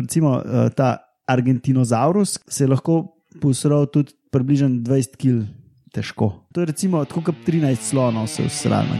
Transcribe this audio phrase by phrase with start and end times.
[0.00, 5.46] recimo uh, ta Argentinozaurus se je lahko posral tudi približno 20 kg
[5.94, 6.32] težko.
[6.52, 8.42] To je recimo tako kot 13 slonov se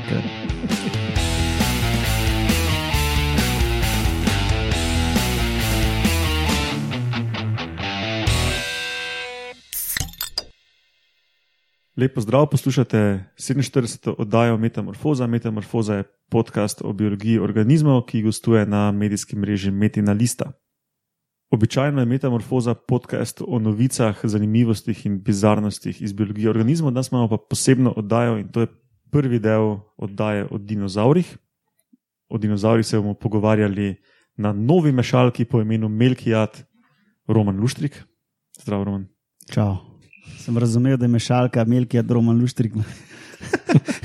[0.09, 0.23] kar.
[12.01, 14.15] Lepo zdrav, poslušate 47.
[14.19, 15.27] oddajo Metamorfoza.
[15.27, 20.53] Metamorfoza je podcast o biologiji organizmov, ki gostuje na medijskem mreži Metina Lista.
[21.51, 27.37] Običajno je Metamorfoza podcast o novicah, zanimivostih in bizarnostih iz biologije organizmov, danes imamo pa
[27.51, 28.67] posebno oddajo in to je
[29.11, 31.37] prvi del oddaje o dinozaurih.
[32.29, 33.97] O dinozaurih se bomo pogovarjali
[34.37, 36.63] na novi mešalki po imenu Melkijat,
[37.27, 38.05] Roman Luštrik.
[38.63, 39.07] Zdravo, Roman.
[39.51, 39.77] Čau.
[40.39, 42.73] Sem razumel, da je mešalka Melki, a Roman Luštrik.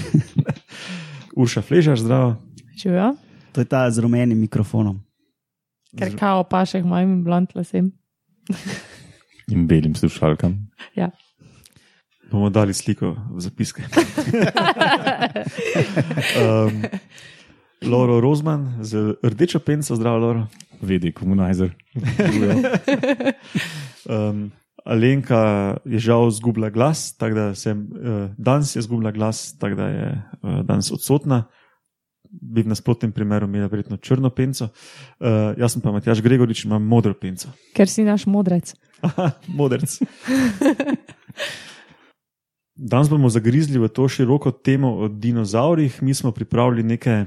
[1.41, 2.35] Urša Fležar, zdravo.
[2.81, 3.15] Čujo?
[3.51, 5.04] To je ta z rumenim mikrofonom.
[5.97, 7.91] Ker kao paše k mojim blond lasem.
[9.53, 10.57] In belim slušalkam.
[10.95, 11.11] Ja.
[12.31, 13.83] Bomo dali sliko v zapiske.
[16.41, 16.83] um,
[17.85, 20.47] Loro Rozman z rdečo penco, zdravo, Loro.
[20.81, 21.75] Vedi, komunizer.
[24.09, 24.51] um,
[24.85, 30.09] Alenka je žal izgubila glas, tako da sem uh, danes izgubila glas, tako da je
[30.41, 31.45] uh, danes odsotna.
[32.41, 34.67] Bi v nasprotnem primeru imela verjetno črno penco.
[35.19, 37.53] Uh, jaz pa Matjaš Gregorič, imam modro penco.
[37.75, 38.73] Ker si naš modrec.
[39.05, 39.99] Aha, modrec.
[42.75, 46.01] Danes bomo zagrizli v to široko temo o dinozaurih.
[46.03, 47.23] Mi smo pripravili neke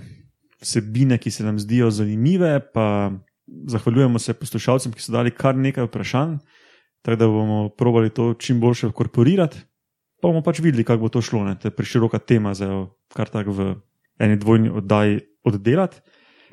[0.61, 3.13] vsebine, ki se nam zdijo zanimive, pa
[3.67, 6.37] zahvaljujemo se poslušalcem, ki so dali kar nekaj vprašanj.
[7.03, 9.59] Tako da bomo probali to čim boljše inkorporirati,
[10.21, 11.45] pa bomo pač videli, kako bo to šlo.
[11.45, 11.55] Ne?
[11.59, 13.75] To je preširoka tema za kar tako v
[14.19, 16.01] eni dvojni oddaji oddelati.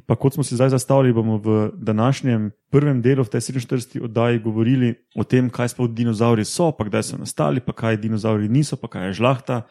[0.05, 4.03] Pa kot smo si zdaj zastavili, bomo v današnjem prvem delu, v tej 47.
[4.03, 8.49] oddaji, govorili o tem, kaj sploh dinozauri so, pa kdaj so nastali, pa kaj dinozauri
[8.51, 9.61] niso, pa kaj je žlahta,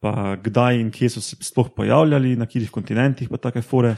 [0.00, 3.96] pa kdaj in kje so se sploh pojavljali, na katerih kontinentih, pa take fore.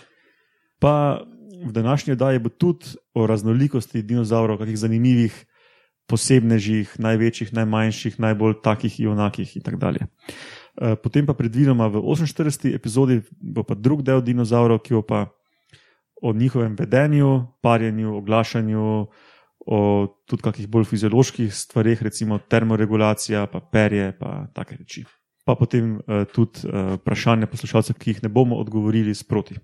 [0.79, 1.25] Pa
[1.65, 5.35] v današnji oddaji bo tudi o raznolikosti dinozaurov, kakih zanimivih
[6.07, 10.07] posebnežih, največjih, najmanjših, najbolj takih in onakih in tako dalje.
[10.75, 12.75] Eh, potem pa predvidoma v 48.
[12.75, 15.21] epizodi bo pa drug del dinozaurov, ki bo pa
[16.19, 19.07] o njihovem vedenju, parjenju, oglašanju,
[19.65, 19.79] o
[20.27, 25.05] tudi kakih bolj fizioloških stvarih, recimo termoregulacija, pa perje, pa take reči.
[25.45, 29.57] Pa potem uh, tudi uh, vprašanje poslušalcev, ki jih ne bomo odgovorili sproti.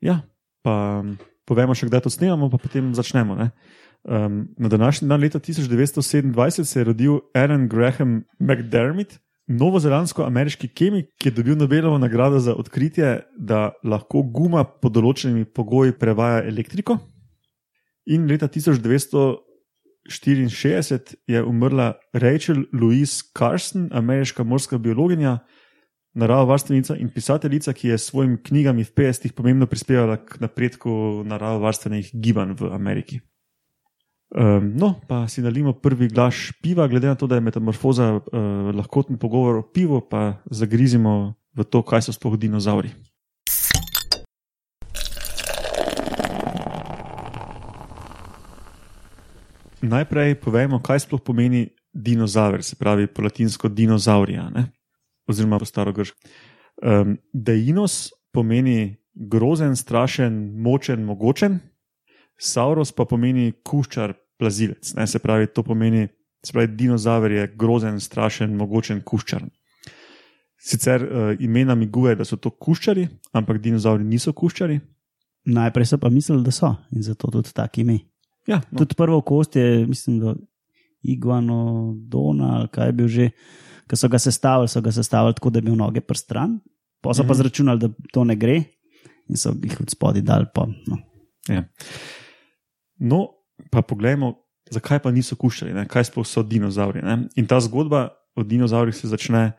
[0.00, 0.22] Ja,
[0.64, 3.36] pa um, povemo še, kdaj to snemamo, pa potem začnemo.
[3.36, 3.52] Uh,
[4.04, 9.18] Um, na današnji dan, leta 1927, se je rodil Aaron Graham McDermott,
[9.48, 15.92] novozelandsko-ameriški kemik, ki je dobil Nobelovo nagrado za odkritje, da lahko guma pod določenimi pogoji
[15.98, 16.98] prevaja elektriko.
[18.08, 25.38] In leta 1964 je umrla Rachel Louise Carson, ameriška morska biologinja,
[26.18, 32.10] naravovarstvenica in pisateljica, ki je s svojimi knjigami v 50-ih pomembno prispevala k napredku naravovarstvenih
[32.14, 33.20] gibanj v Ameriki.
[34.28, 38.22] Um, no, pa si nalimo prvi glas piva, glede na to, da je metamorfoza uh,
[38.76, 42.92] lahkoten pogovor o pivu, pa zagrizimo v to, kaj so sploh dinozauri.
[49.80, 54.68] Najprej povemo, kaj sploh pomeni dinozaver, se pravi po latinsko dinozaurija, ne?
[55.28, 56.20] oziroma po starogrško.
[56.84, 61.58] Um, Deinos pomeni grozen, strašen, močen, mogočen.
[62.38, 64.94] Sauros pa pomeni kuščar, plazilec.
[64.94, 65.06] Ne?
[65.06, 66.06] Se pravi, to pomeni,
[66.52, 69.42] da je dinozaver je grozen, strašen, mogočen kuščar.
[70.58, 74.78] Sicer uh, ime namiguje, da so to kuščari, ampak dinozauri niso kuščari.
[75.48, 77.98] Najprej so pa mislili, da so in zato tudi tako ime.
[78.48, 78.78] Ja, no.
[78.80, 80.34] Tudi prvo kost je, mislim, da
[81.02, 83.28] iguano dona ali kaj je bil že,
[83.88, 86.58] ki so ga sestavili, so ga sestavili tako, da bi imel noge prstran,
[87.00, 87.26] pa so -hmm.
[87.26, 87.38] pa Mhm.
[87.38, 88.62] zračunali, da to ne gre
[89.28, 90.46] in so jih od spodaj dal.
[90.54, 90.98] Pa, no.
[91.48, 91.64] Ja.
[92.98, 93.38] No,
[93.70, 94.34] pa poglejmo,
[94.70, 95.86] zakaj pa niso kuščali, ne?
[95.88, 97.02] kaj sploh so dinozauri.
[97.02, 97.28] Ne?
[97.36, 99.52] In ta zgodba o dinozaurih se začne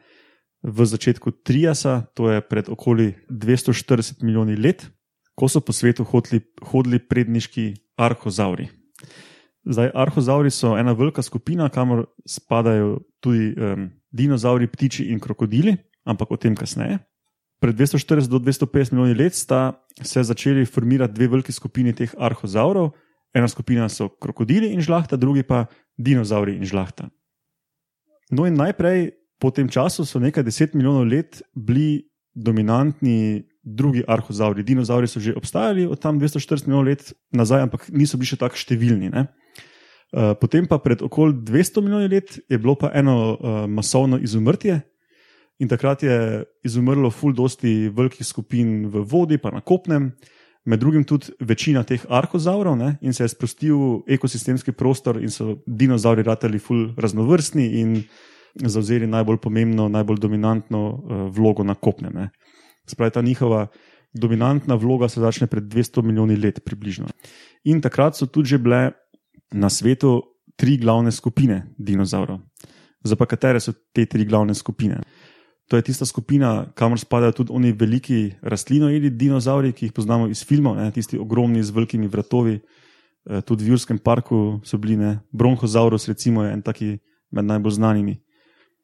[0.64, 4.88] v začetku Triasa, to je pred okoli 240 milijoni let,
[5.36, 8.68] ko so po svetu hodili, hodili predniški arhozauri.
[9.70, 16.32] Zdaj, arhozauri so ena velika skupina, kamor spadajo tudi um, dinozauri, ptiči in krokodili, ampak
[16.32, 17.00] o tem kasneje.
[17.60, 22.92] Pred 240 do 250 milijoni let sta se začeli formirati dve veliki skupini teh arhozaurov.
[23.34, 25.66] Ena skupina so krokodili in žlahta, drugi pa
[25.98, 27.10] dinozauri in žlahta.
[28.32, 34.64] No, in najprej po tem času so nekaj deset milijonov let bili dominantni drugi arhozauri.
[34.64, 38.58] Dinozauri so že obstajali od tam 240 milijonov let nazaj, ampak niso bili še tako
[38.58, 39.12] številni.
[39.14, 39.28] Ne?
[40.10, 44.82] Uh, potem pa pred okoli 200 milijoni let je bilo pa eno uh, masovno izumrtje,
[45.60, 50.14] in takrat je izumrlo ful dosti velikih skupin v vodi, pa na kopnem,
[50.70, 52.96] med drugim tudi večina teh arhozaurov, ne?
[53.02, 57.96] in se je sprostil ekosistemski prostor, in so dinozauri ratali ful raznovrstni in
[58.56, 62.14] zauzeli najbolj pomembno, najbolj dominantno uh, vlogo na kopnem.
[62.14, 62.30] Ne?
[62.90, 63.68] Spravi ta njihova
[64.14, 67.08] dominantna vloga se začne pred 200 milijoni let, približno.
[67.64, 68.92] In takrat so tudi že bile
[69.52, 70.22] na svetu
[70.56, 72.40] tri glavne skupine dinozaurov.
[73.04, 75.02] Za pa katere so te tri glavne skupine?
[75.70, 80.42] To je tista skupina, kamor spadajo tudi oni veliki rastlinoidi, dinozauri, ki jih poznamo iz
[80.42, 82.56] filmov, ne, tisti ogromni z velikimi vratovi.
[82.58, 86.98] Eh, tudi v Jurskem parku so bili, ne, Bronhozaurus, recimo, je en taki
[87.30, 88.18] med najbolj znanimi.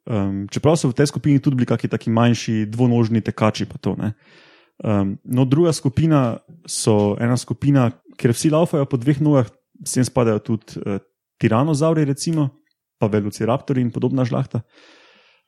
[0.05, 3.65] Um, čeprav so v tej skupini tudi bili kakšni taki manjši, dvonožni tekači.
[3.81, 6.37] To, um, no, druga skupina
[6.69, 9.49] so ena skupina, kjer vsi laufajo po dveh nogah,
[9.81, 11.01] sem spadajo tudi uh,
[11.41, 12.61] tiranozauri, recimo,
[13.01, 14.61] pa velociraptori in podobna žlahta.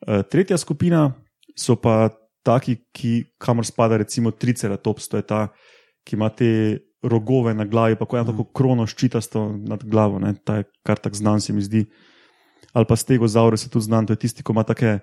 [0.02, 1.14] Uh, tretja skupina
[1.58, 2.10] so pa
[2.46, 5.48] taki, ki, kamor spada recimo triceratops, to je ta,
[6.08, 10.34] ki ima te rogove na glavi, pa kot ena tako krono ščitasto nad glavo, ne?
[10.46, 11.86] ta je kar tak znan, se mi zdi.
[12.74, 15.00] Ali pa stegozaure se tudi znan, to je tisti, ki ima take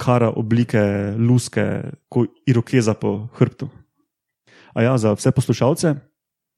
[0.00, 0.80] kara oblike,
[1.20, 1.64] luske,
[2.08, 3.68] kot irokeza po hrbtu.
[4.74, 5.94] A ja, za vse poslušalce,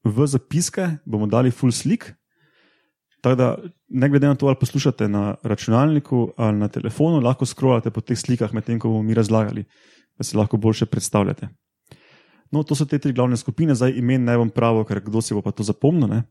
[0.04, 2.12] v zapiske bomo dali full slik.
[3.22, 3.48] Tako da,
[3.88, 8.18] ne glede na to, ali poslušate na računalniku ali na telefonu, lahko scrollate po teh
[8.18, 9.62] slikah, medtem ko bomo mi razlagali,
[10.18, 11.48] da si lahko boljše predstavljate.
[12.52, 15.34] No, to so te tri glavne skupine, zdaj imen ne bom pravo, ker kdo si
[15.34, 16.10] bo pa to zapomnil.
[16.10, 16.24] Ne?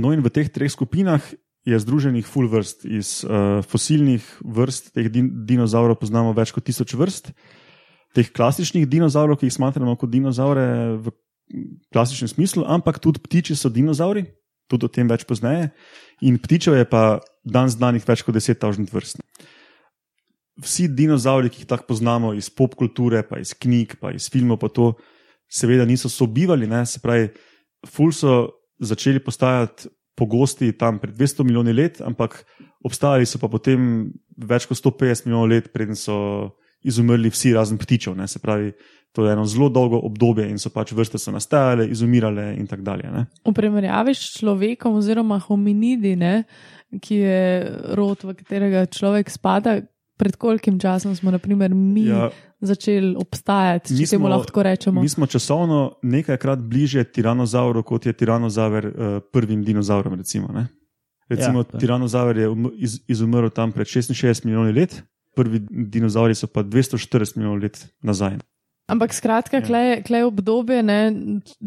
[0.00, 1.20] No, in v teh treh skupinah
[1.66, 2.88] je združenih full vrst.
[2.88, 7.30] Iz uh, fosilnih vrst teh din dinozaurov poznamo več kot tisoč vrst.
[8.16, 11.12] Teh klasičnih dinozaurov, ki jih smatramo kot dinozaure v
[11.92, 14.24] klasičnem smislu, ampak tudi ptiči so dinozauri,
[14.70, 15.70] tudi o tem več pozneje.
[16.26, 19.22] In ptičev je pa danes znanih več kot 10.000 vrst.
[20.64, 24.58] Vsi dinozauri, ki jih tako poznamo iz pop kulture, pa iz knjig, pa iz filmov,
[24.62, 24.94] pa to
[25.48, 26.86] seveda niso sobivali, ne?
[26.88, 27.28] se pravi,
[27.86, 28.38] ful so
[28.80, 32.40] začeli postajati pogosti tam pred 200 milijoni let, ampak
[32.84, 36.16] obstajali so pa potem več kot 150 milijonov let, preden so
[36.86, 38.16] izumrli vsi razen ptičev.
[38.16, 38.28] Ne?
[38.28, 38.72] Se pravi,
[39.16, 42.84] To je eno zelo dolgo obdobje in so pač vrste so nastajale, izumirale in tako
[42.84, 43.08] dalje.
[43.08, 43.22] Ne?
[43.48, 46.42] V primerjavi s človekom, oziroma hominidi, ne,
[47.00, 47.44] ki je
[47.96, 49.78] rod, v katerega človek spada,
[50.20, 52.28] pred kolkim časom smo, naprimer, mi ja,
[52.60, 55.00] začeli obstajati, če temu lahko rečemo.
[55.00, 60.16] Mi smo časovno nekajkrat bliže tiranozauru, kot je tiranozaver uh, prvim dinozaurom.
[60.20, 60.66] Recimo,
[61.28, 65.00] recimo ja, tiranozaver je um, iz, izumrl tam pred 66 milijoni let,
[65.36, 68.36] prvi dinozauri so pa 240 milijonov let nazaj.
[68.86, 69.98] Ampak skratka, ja.
[69.98, 71.00] klej obdobje ne,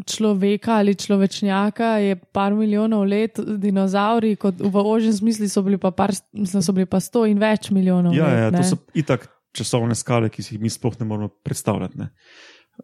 [0.08, 5.92] človeka ali človečnjaka je par milijonov let, dinozauri, kot v ožjem smislu so bili pa,
[5.92, 8.40] par, mislim, so bili pa sto in več milijonov ja, let.
[8.40, 12.00] Ja, to so itak časovne skale, ki si jih mi sploh ne moremo predstavljati.
[12.00, 12.08] Ne.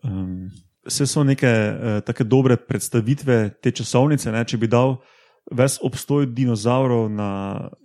[0.04, 0.52] Um,
[0.84, 4.28] vse so neke uh, take dobre predstavitve te časovnice.
[4.36, 4.98] Ne, če bi dal
[5.48, 7.30] ves obstoj dinozaurov na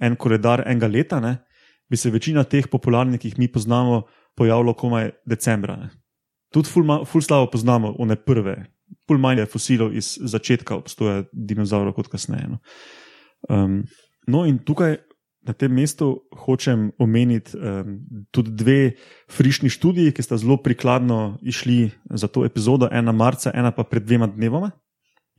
[0.04, 1.38] en koledar enega leta, ne,
[1.88, 4.04] bi se večina teh popularnih, ki jih mi poznamo,
[4.36, 5.80] pojavilo komaj decembra.
[5.80, 6.00] Ne
[6.53, 8.57] tudi ful, ful slabo poznamo one prve,
[9.07, 12.51] ful manj je fosilov iz začetka obstoja dinozaurov kot kasneje.
[12.51, 12.59] No.
[13.50, 13.81] Um,
[14.27, 14.99] no, in tukaj
[15.42, 17.97] na tem mestu hočem omeniti um,
[18.30, 18.80] tudi dve
[19.31, 24.06] frišni študiji, ki sta zelo prikladno išli za to epizodo, ena marca, ena pa pred
[24.06, 24.71] dvema dnevoma.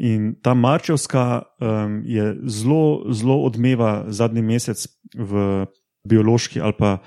[0.03, 5.67] In ta marčevska um, je zelo, zelo odmeva zadnji mesec v
[6.09, 6.99] biološki ali pa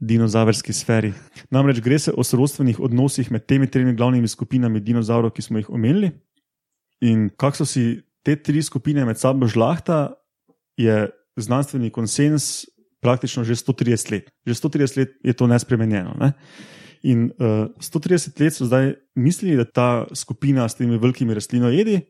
[0.00, 1.12] dinozavrski sferi.
[1.50, 5.70] Namreč gre se o sorodstvenih odnosih med temi tremi glavnimi skupinami dinozavrov, ki smo jih
[5.70, 6.10] omenili.
[7.00, 10.14] In kako so si te tri skupine med sabo žlahta,
[10.76, 12.64] je znanstveni konsens
[13.00, 14.30] praktično že 130 let.
[14.46, 16.16] Že 130 let je to nespremenjeno.
[16.20, 16.32] Ne?
[17.02, 22.00] In uh, eh, 130 let so zdaj mislili, da ta skupina s temi velikimi rastlinojedi,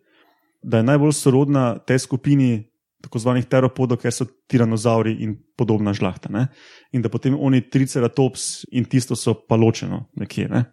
[0.63, 2.70] da je najbolj sorodna tej skupini
[3.01, 6.31] tako zvanih teropodov, ker so tiranozauri in podobna žlahta.
[6.33, 6.47] Ne?
[6.93, 10.49] In da potem oni triceratops in tisto so pa ločeno nekje.
[10.49, 10.65] Ne?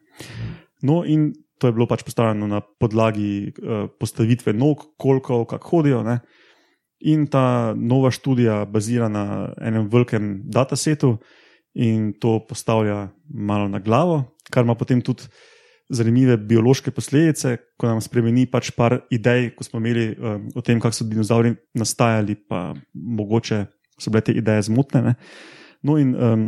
[0.83, 6.03] No, in to je bilo pač postavljeno na podlagi uh, postavitve nog, koliko, kako hodijo.
[6.03, 6.19] Ne?
[7.07, 11.17] In ta nova študija bazira na enem velikem datasetu
[11.77, 15.29] in to postavlja malo na glavo, kar ima potem tudi
[15.89, 20.81] zanimive biološke posledice, ko nam spremeni pač par idej, ko smo imeli um, o tem,
[20.83, 23.63] kako so dinozauri nastajali, pa mogoče
[23.97, 25.01] so bile te ideje zmotne.
[25.01, 25.13] Ne?
[25.87, 26.47] No, in um,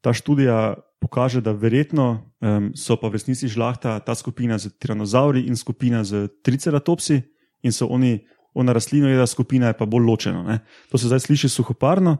[0.00, 5.44] ta študija pokaže, da verjetno um, so pa v resnici žlahta ta skupina z tiranozauri
[5.44, 7.20] in skupina z triceratopsi
[7.64, 8.24] in so oni,
[8.56, 10.42] ona rastlina, jedna skupina je pa bolj ločena.
[10.42, 10.58] Ne?
[10.90, 12.16] To se zdaj sliši suhoparno,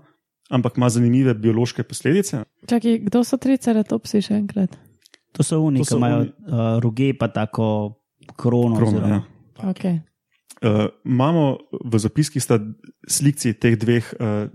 [0.51, 2.45] ampak ima zanimive biološke posledice.
[2.69, 4.77] Čakaj, kdo so triceratopsi še enkrat?
[5.35, 7.99] To so oni, To ki so imajo oni- uh, roge, pa tako
[8.39, 8.77] krono.
[8.79, 9.23] Krono, oziroma-
[9.59, 9.71] ja.
[9.71, 10.01] Okay.
[10.63, 12.57] Uh, imamo v zapiskih sta
[13.05, 14.49] slikci teh dveh uh,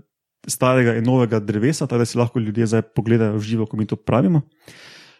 [0.48, 3.86] starega in novega drevesa, tako da si lahko ljudje zdaj pogledajo v živo, ko mi
[3.86, 4.42] to pravimo.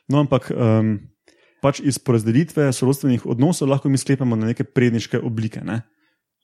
[0.09, 0.99] No, ampak um,
[1.63, 5.61] pač iz porazdelitve sorodstvenih odnosov lahko mi sklepamo na neke predniške oblike.
[5.61, 5.83] Ne?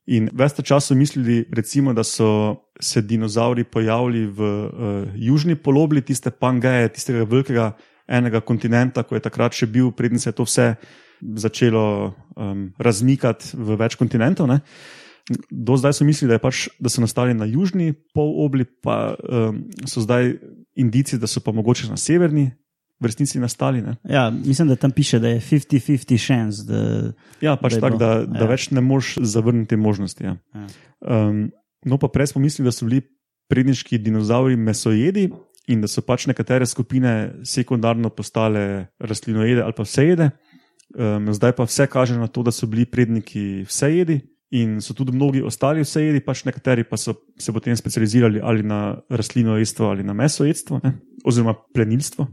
[0.06, 4.70] In veste čas so mislili, recimo, da so se dinozauri pojavili v uh,
[5.16, 7.72] južni polobli, tiste pangeje, tistega velikega
[8.08, 10.74] enega kontinenta, ko je takrat še bil, predtem se je to vse
[11.20, 11.86] začelo
[12.36, 14.48] um, razmikati v več kontinentov.
[14.50, 14.60] Ne?
[15.50, 19.64] Do zdaj so mislili, da, je pač, da so nastali na južni polobli, pa um,
[19.88, 20.36] so zdaj
[20.78, 22.50] indici, da so pa mogoče na severni
[23.00, 23.82] v resnici nastali.
[23.82, 23.96] Ne?
[24.08, 26.62] Ja, mislim, da tam piše, da je 50-50 šans.
[26.68, 27.12] Da...
[27.40, 28.50] Ja, pač tako, da, da ja.
[28.52, 30.24] več ne moš zavrniti možnosti.
[30.24, 30.36] Ja.
[30.54, 30.68] Ja.
[31.02, 31.48] Um,
[31.84, 33.02] no, pa prej smo mislili, da so bili
[33.52, 35.28] predniški dinozauri mesojedi
[35.66, 40.30] in da so pač nekatere skupine sekundarno postale rastlinoede ali pa vsejede.
[40.94, 44.20] Um, zdaj pa vse kaže na to, da so bili predniki vsejedi
[44.54, 48.96] in so tudi mnogi ostali vsejedi, pač nekateri pa so se potem specializirali ali na
[49.10, 50.94] rastlinojedstvo ali na mesojedstvo ne?
[51.24, 52.28] oziroma plenilstvo.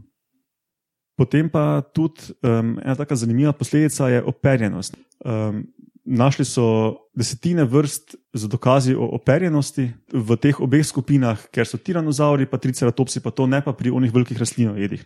[1.18, 4.96] Potem pa tudi um, ena tako zanimiva posledica je operjenost.
[5.24, 5.66] Um,
[6.04, 12.46] našli so desetine vrst z dokazi o operjenosti v teh obeh skupinah, ker so tiranozauri,
[12.46, 15.04] pa triceratopsi, pa to ne pa pri onih velikih rastlinojedih.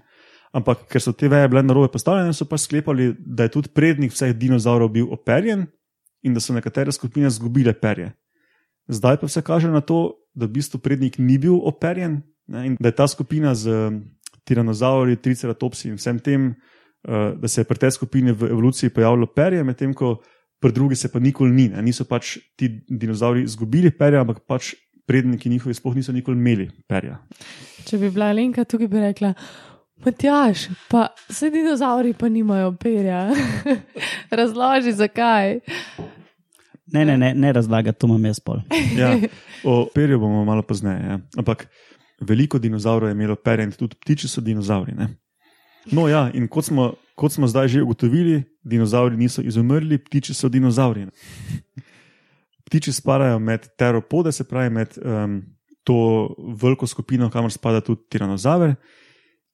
[0.53, 3.69] Ampak ker so te veje bile na robe postavljene, so pa sklepali, da je tudi
[3.69, 5.67] prednik vseh dinozaurov bil operjen
[6.25, 8.13] in da so nekatere skupine izgubile perje.
[8.89, 12.77] Zdaj pa vse kaže na to, da v bistvu prednik ni bil operjen ne, in
[12.81, 13.93] da je ta skupina z
[14.49, 16.49] tiranozauri, triceratopsi in vsem tem,
[17.05, 20.17] uh, da se je pri tej skupini v evoluciji pojavilo perje, medtem ko
[20.61, 21.69] pri drugi se pa nikoli ni.
[21.69, 21.83] Ne.
[21.83, 24.75] Niso pač ti dinozauri izgubili perja, ampak pač
[25.09, 27.17] predniki njihovi sploh niso nikoli imeli perja.
[27.89, 29.33] Če bi bila Lenka tukaj, bi rekla.
[30.05, 33.25] Matjaš, pa vse dinozauri pa nimajo perja.
[34.39, 35.59] Razloži, zakaj.
[36.93, 38.61] Ne, ne, ne, ne razlagati, to imam jaz pol.
[39.01, 39.15] Ja,
[39.65, 41.01] o perju bomo malo pozneje.
[41.03, 41.19] Ja.
[41.37, 41.67] Ampak
[42.21, 44.95] veliko dinozaurov je imelo perje in tudi ptiči so dinozauri.
[44.97, 45.09] Ne.
[45.93, 50.49] No, ja, in kot smo, kot smo zdaj že ugotovili, dinozauri niso izumrli, ptiči so
[50.49, 51.07] dinozauri.
[52.69, 55.41] Ptiči spadajo med teropode, se pravi med um,
[55.85, 58.75] to veliko skupino, kamor spada tudi tiranozaver.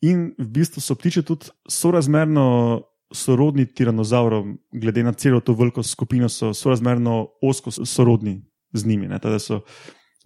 [0.02, 2.82] In v bistvu so ptiči tudi sorazmerno
[3.14, 9.08] sorodni tiranozaurom, glede na celo to veliko skupino, so sorazmerno osko sorodni z njimi.
[9.08, 9.60] Ne, Teda so,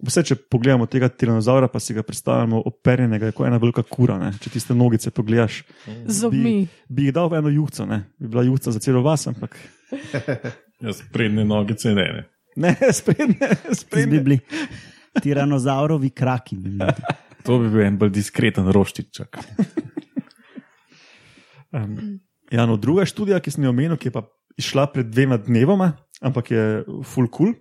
[0.05, 4.17] vse, če pogledamo tega tiranozaura, pa si ga predstavljamo operjenega, kot ena velika kura.
[4.21, 4.31] Ne.
[4.41, 5.61] Če tiste nogice pogledaš,
[6.07, 6.67] zobmi.
[6.89, 8.03] bi jih dal v eno juhco, ne.
[8.19, 9.57] bi bila juhca za celo vas, ampak
[10.85, 12.05] Jaz prednje nogice ne.
[12.15, 12.23] ne.
[12.55, 13.35] ne, sprednje,
[13.67, 14.19] Bi sprednje.
[14.23, 14.39] bili
[15.21, 16.55] tiranozaurovi kraki.
[16.55, 16.93] Bi bili.
[17.47, 19.37] To bi bil en bolj diskreten roštičak.
[21.71, 22.19] Um,
[22.51, 24.25] ja, no, druga študija, ki sem jo omenil, ki je pa
[24.59, 26.63] išla pred dvema dnevoma, ampak je
[27.07, 27.53] full cool,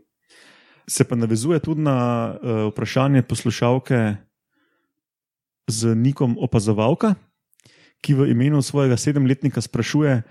[0.88, 1.96] se pa navezuje tudi na
[2.32, 4.16] uh, vprašanje poslušalke
[5.68, 7.14] z nikom opazovalka,
[8.00, 10.22] ki v imenu svojega sedemletnika sprašuje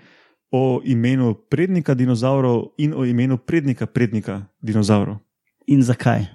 [0.50, 5.20] o imenu prednika dinozaurov in o imenu prednika prednika dinozaurov.
[5.66, 6.26] In zakaj?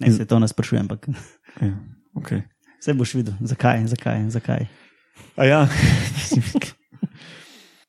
[0.00, 1.08] Ne, In- se to ne sprašujem, ampak
[1.60, 1.74] Ja,
[2.14, 2.42] okay.
[2.78, 4.66] vse boš videl, zakaj, zakaj, zakaj.
[5.36, 5.66] A ja.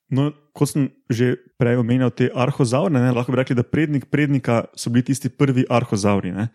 [0.09, 4.65] No, kot sem že prej omenil, te arhozaure, ne, lahko bi rekli, da prednik prednika
[4.75, 6.35] so bili tisti prvi arhozauri.
[6.35, 6.49] ne.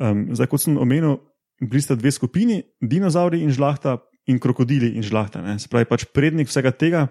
[0.00, 1.20] Um, zdaj, kot sem omenil,
[1.60, 5.42] bili sta dve skupini, dinozauri in žlahta, in krokodili in žlahta.
[5.44, 5.58] Ne.
[5.60, 7.06] Se pravi, pač prednik vsega tega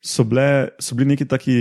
[0.00, 1.58] so, bile, so bili neki taki.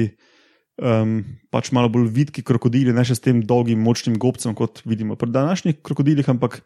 [0.82, 1.20] Um,
[1.54, 5.30] pač malo bolj vidki krokodili, ne še s tem dolgim, močnim gobcem, kot vidimo pri
[5.30, 6.64] današnjih krokodilih, ampak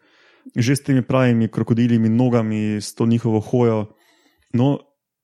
[0.54, 3.90] že s temi pravimi krokodilijimi nogami, s to njihovo hojo.
[4.54, 4.78] No,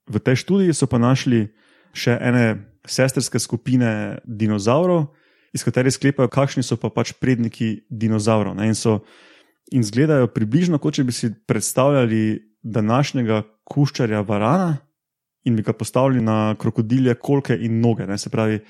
[0.05, 1.47] v tej študiji so pa našli
[1.93, 2.45] še ene
[2.89, 5.07] sestrske skupine dinozaurov,
[5.53, 8.57] iz katerih sklepajo, kakšni so pa pač predniki dinozaurov.
[8.57, 8.71] Ne?
[8.71, 9.03] In, so,
[9.71, 12.23] in izgledajo približno, kot če bi si predstavljali
[12.63, 14.77] današnjega kuščarja varana
[15.45, 18.07] in bi ga postavili na krokodilje kolke in noge.
[18.09, 18.17] Ne?
[18.17, 18.61] Se pravi,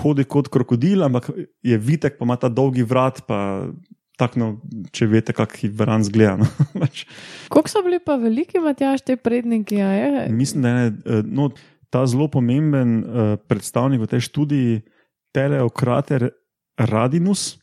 [0.00, 1.28] hodi kot krokodil, ampak
[1.62, 3.24] je vitek, pa ima ta dolgi vrat.
[3.28, 3.68] Pa,
[4.14, 4.60] Tak, no,
[4.94, 6.36] če veste, kako varan zgleda.
[6.38, 6.46] No.
[6.84, 7.00] Pač
[7.50, 9.80] Koliko so bili pa veliki, Matjaš, te predniki?
[10.30, 11.48] Mislim, da je eh, no,
[11.94, 13.04] ta zelo pomemben uh,
[13.38, 14.82] predstavnik v tej študiji,
[15.30, 16.34] Teleokrater
[16.74, 17.58] Radinus.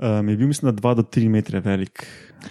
[0.00, 2.04] um, je bil, mislim, 2 do 3 metre velik.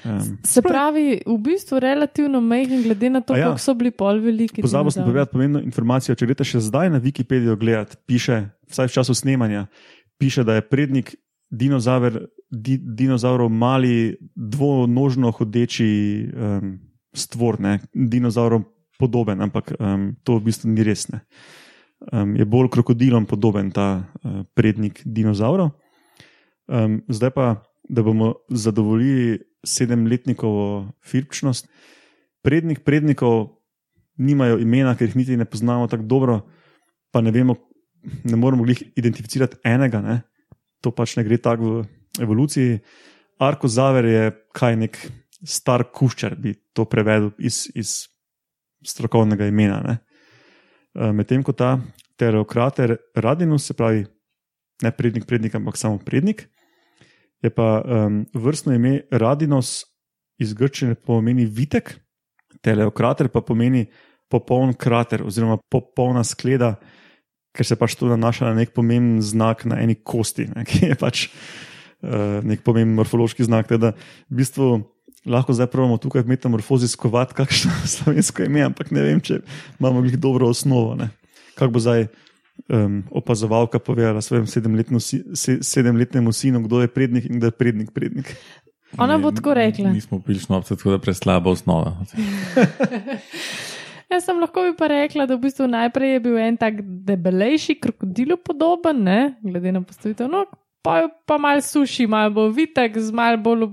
[0.06, 3.50] Um, Se pravi, v bistvu relativno majhen, glede na to, ja.
[3.50, 4.62] kako so bili pol veliki.
[4.62, 6.16] Pozabil sem povedati pomembno informacijo.
[6.16, 9.66] Če greste še zdaj na Wikipedijo gledati, piše, vsaj v času snemanja,
[10.22, 11.16] piše, da je prednik
[11.50, 15.90] dinozaver, di, dinozaurov mali, dvonožno hodeči
[16.30, 16.78] um,
[17.14, 18.70] stvor, ne, dinozaurom
[19.02, 21.08] podoben, ampak um, to v bistvu ni res.
[21.10, 21.24] Ne.
[22.14, 25.74] Um, je bolj krokodilom podoben ta uh, prednik dinozaurov.
[26.70, 27.48] Um, zdaj pa,
[27.90, 31.68] da bomo zadovoljili sedemletnikovo filpčnost.
[32.42, 33.62] Prednik prednikov
[34.18, 36.40] nimajo imena, ker jih niti ne poznamo tako dobro,
[37.12, 37.58] pa ne vemo,
[38.24, 40.02] ne moremo jih identificirati enega.
[40.02, 40.22] Ne?
[40.82, 42.80] To pač ne gre tako v evoluciji.
[43.42, 44.98] Arkozaver je kaj nek
[45.42, 48.11] star kuščar, bi to prevedel iz, iz
[48.86, 49.82] strokovnega imena.
[49.86, 49.98] Ne?
[50.96, 51.78] E, Medtem ko ta
[52.22, 54.06] pterokrater radinus, se pravi
[54.82, 56.48] ne prednik prednik, ampak samo prednik,
[57.42, 59.84] je pa um, vrstno ime radinos
[60.42, 61.96] iz grčine pomeni vitek,
[62.62, 63.88] teleokrater pa pomeni
[64.30, 66.76] popoln krater oziroma popolna skleda,
[67.52, 70.98] ker se pač to nanaša na nek pomemben znak na eni kosti, ne, ki je
[70.98, 73.70] pač uh, nek pomemben morfološki znak.
[73.70, 73.96] Teda,
[74.30, 74.70] v bistvu
[75.26, 79.42] lahko zdaj pravimo tukaj v metamorfozi skovati kakšno slovensko ime, ampak ne vem, če
[79.80, 80.96] imamo jih dobro osnovo.
[80.96, 81.10] Ne.
[81.56, 82.08] Kako bo zdaj
[82.70, 87.52] um, opazovalka povedala svojemu sedemletnu si- se- sedemletnemu sinu, kdo je prednik in kdo je
[87.52, 88.36] prednik prednik.
[88.98, 89.92] Ona bo tako rekla.
[89.92, 91.96] Nismo pili šnopca, tako da preslaba osnova.
[94.12, 97.78] Jaz sem lahko bi pa rekla, da v bistvu najprej je bil en tak debelejši,
[97.80, 99.20] krokodilu podoben, ne?
[99.40, 100.52] glede na postavitev nog,
[100.84, 103.70] pa, pa mal suši, mal bolj vitek, z mal bolj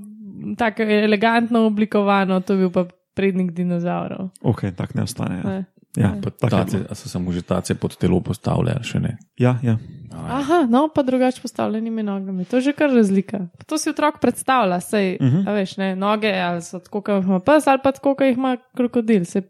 [0.57, 4.29] tako elegantno oblikovano, to je bil pa prednik dinozaurov.
[4.43, 5.37] Ok, tako ne ostane.
[5.37, 5.65] Ja, Ne.
[5.97, 6.21] ja, Ne.
[6.41, 9.17] Tace, so samo že tace pod telo postavljali, še ne.
[9.37, 9.79] ja, ja.
[10.13, 13.39] Aha, no pa drugače postavljenimi nogami, to je že kar razlika.
[13.67, 15.37] To si otrok predstavlja, sej, uh Mhm.
[15.39, 15.55] -huh.
[15.55, 18.37] veš, ne, noge ali so tako, kot jih ima pes, ali pa tako, kot jih
[18.37, 19.25] ima krokodil.
[19.25, 19.43] Se,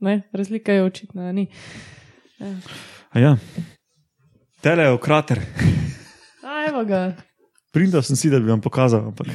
[0.00, 1.46] ne, razlika je očitna, ni.
[2.38, 2.52] Ja.
[3.10, 3.36] A ja.
[4.60, 5.38] Tele je krater.
[6.44, 7.12] A, evo ga.
[7.72, 9.26] Prindal sem si, da bi vam pokazal, ampak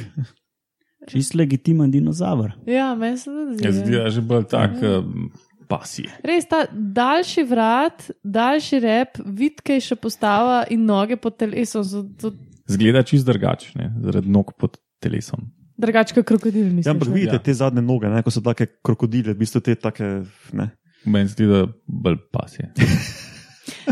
[1.10, 2.52] Čist legitimen dinozaver.
[2.66, 3.64] Ja, meni se zdi.
[3.66, 3.84] Jaz ja.
[3.84, 5.30] zdi, da je že bolj tak um,
[5.68, 6.12] pasije.
[6.24, 12.38] Res ta daljši vrat, daljši rep, vitkejša postava in noge pod telesom so tudi
[12.70, 15.50] Zgleda čist drugačne, zaradi nog pod telesom.
[15.76, 16.64] drugače kot krokodil.
[16.64, 17.42] Mislim, ja, ampak vidite Ja.
[17.42, 20.22] te zadnje noge, ne, ko so take krokodile, v bistvu te take.
[20.52, 20.70] Ne.
[21.04, 22.70] Meni se zdi, da bolj pasije.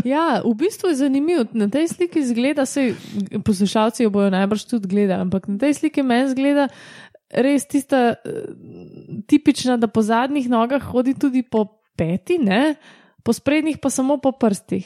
[0.03, 1.45] Ja, v bistvu je zanimivo.
[1.51, 2.93] Na tej sliki zgleda, se
[3.39, 6.67] poslušalci jo bojo najbrž tudi gledali, ampak na tej sliki meni zgleda
[7.29, 8.15] res tista eh,
[9.23, 12.75] tipična, da po zadnjih nogah hodi tudi po peti, ne?
[13.21, 14.81] po sprednjih pa samo po prstih.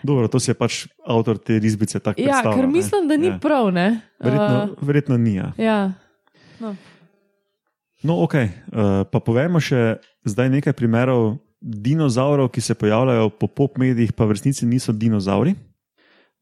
[0.00, 2.54] Dobro, to si je pač avtor te risbice tako Ja, predstavljal.
[2.54, 2.72] ker ne.
[2.72, 3.38] mislim, da ni Ja.
[3.42, 3.72] prav.
[3.72, 4.00] Ne?
[4.20, 5.34] Verjetno, Uh, verjetno ni.
[5.34, 5.50] Ja.
[5.58, 5.92] ja.
[6.60, 6.76] No.
[8.02, 8.34] No, ok.
[8.34, 8.46] Uh,
[9.04, 14.36] pa povemo še zdaj nekaj primerov dinozaurov, ki se pojavljajo po pop medijih, pa v
[14.36, 15.54] resnici niso dinozauri.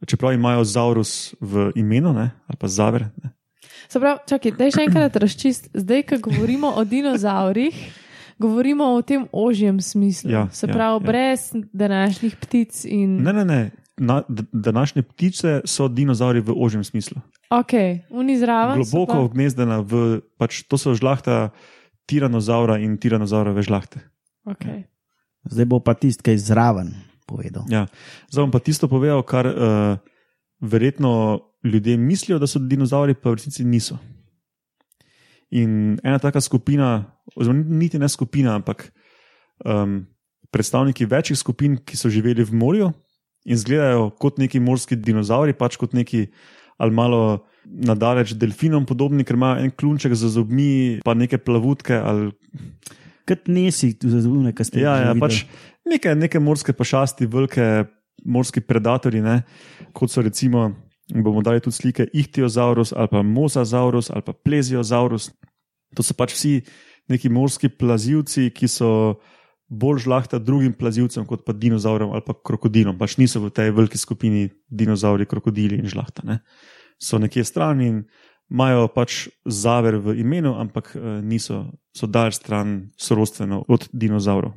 [0.07, 3.07] Čeprav imajo zaurus v imenu, ne, ali pa zaver.
[3.23, 3.31] Ne.
[3.89, 5.69] Se pravi, čakaj, daj še enkrat razčist.
[5.75, 7.77] Zdaj, ko govorimo o dinozaurih,
[8.43, 10.33] govorimo o tem ožjem smislu.
[10.33, 11.07] Ja, Se ja, pravi, ja.
[11.07, 13.23] brez današnjih ptic in.
[13.23, 13.61] Ne, ne, ne.
[14.03, 17.23] Na, današnje ptice so dinozauri v ožjem smislu.
[17.53, 17.77] Ok,
[18.11, 18.81] unizraven.
[18.83, 21.53] Globoko vgnezdena v, pač to so žlahta
[22.11, 24.01] tiranozaura in tiranozaurove žlahte.
[24.49, 24.89] Okay.
[25.51, 26.95] Zdaj bo pa tisti, ki je zraven
[27.27, 27.67] povedal.
[27.73, 27.87] Ja.
[28.31, 29.99] Zdaj bom pa tisto povedal, kar uh,
[30.63, 33.99] verjetno ljudje mislijo, da so dinozauri, pa v resnici niso.
[35.53, 37.05] In ena taka skupina,
[37.37, 38.89] oziroma niti ne skupina, ampak
[39.65, 40.07] um,
[40.51, 42.93] predstavniki večjih skupin, ki so živeli v morju
[43.45, 46.27] in izgledajo kot neki morski dinozauri, pač kot neki
[46.83, 52.33] ali malo nadaleč delfinom podobni, ker imajo en klunček za zobmi, pa neke plavutke ali
[53.29, 55.21] Kot nesi, zunaj, kaj ste Ja, že ja videli.
[55.21, 55.35] pač
[55.89, 57.85] neke, neke morske pašasti, velike
[58.25, 59.43] morski predatori, ne,
[59.97, 60.71] kot so recimo,
[61.13, 65.31] bomo dali tudi slike Ichtiosaurus ali pa Mosasaurus ali pa Pleziosaurus.
[65.97, 66.55] To so pač vsi
[67.13, 69.19] neki morski plazivci, ki so
[69.73, 72.99] bolj žlahta drugim plazivcem kot pa dinozaurom ali pa krokodilom.
[73.01, 76.25] Pač niso v tej veliki skupini dinozauri, krokodili in žlahta.
[76.29, 76.41] Ne.
[77.01, 78.05] So nekje stran in
[78.53, 81.65] imajo pač zaver v imenu, ampak eh, niso,
[81.97, 84.53] so dalj stran sorodstveno od dinozaurov.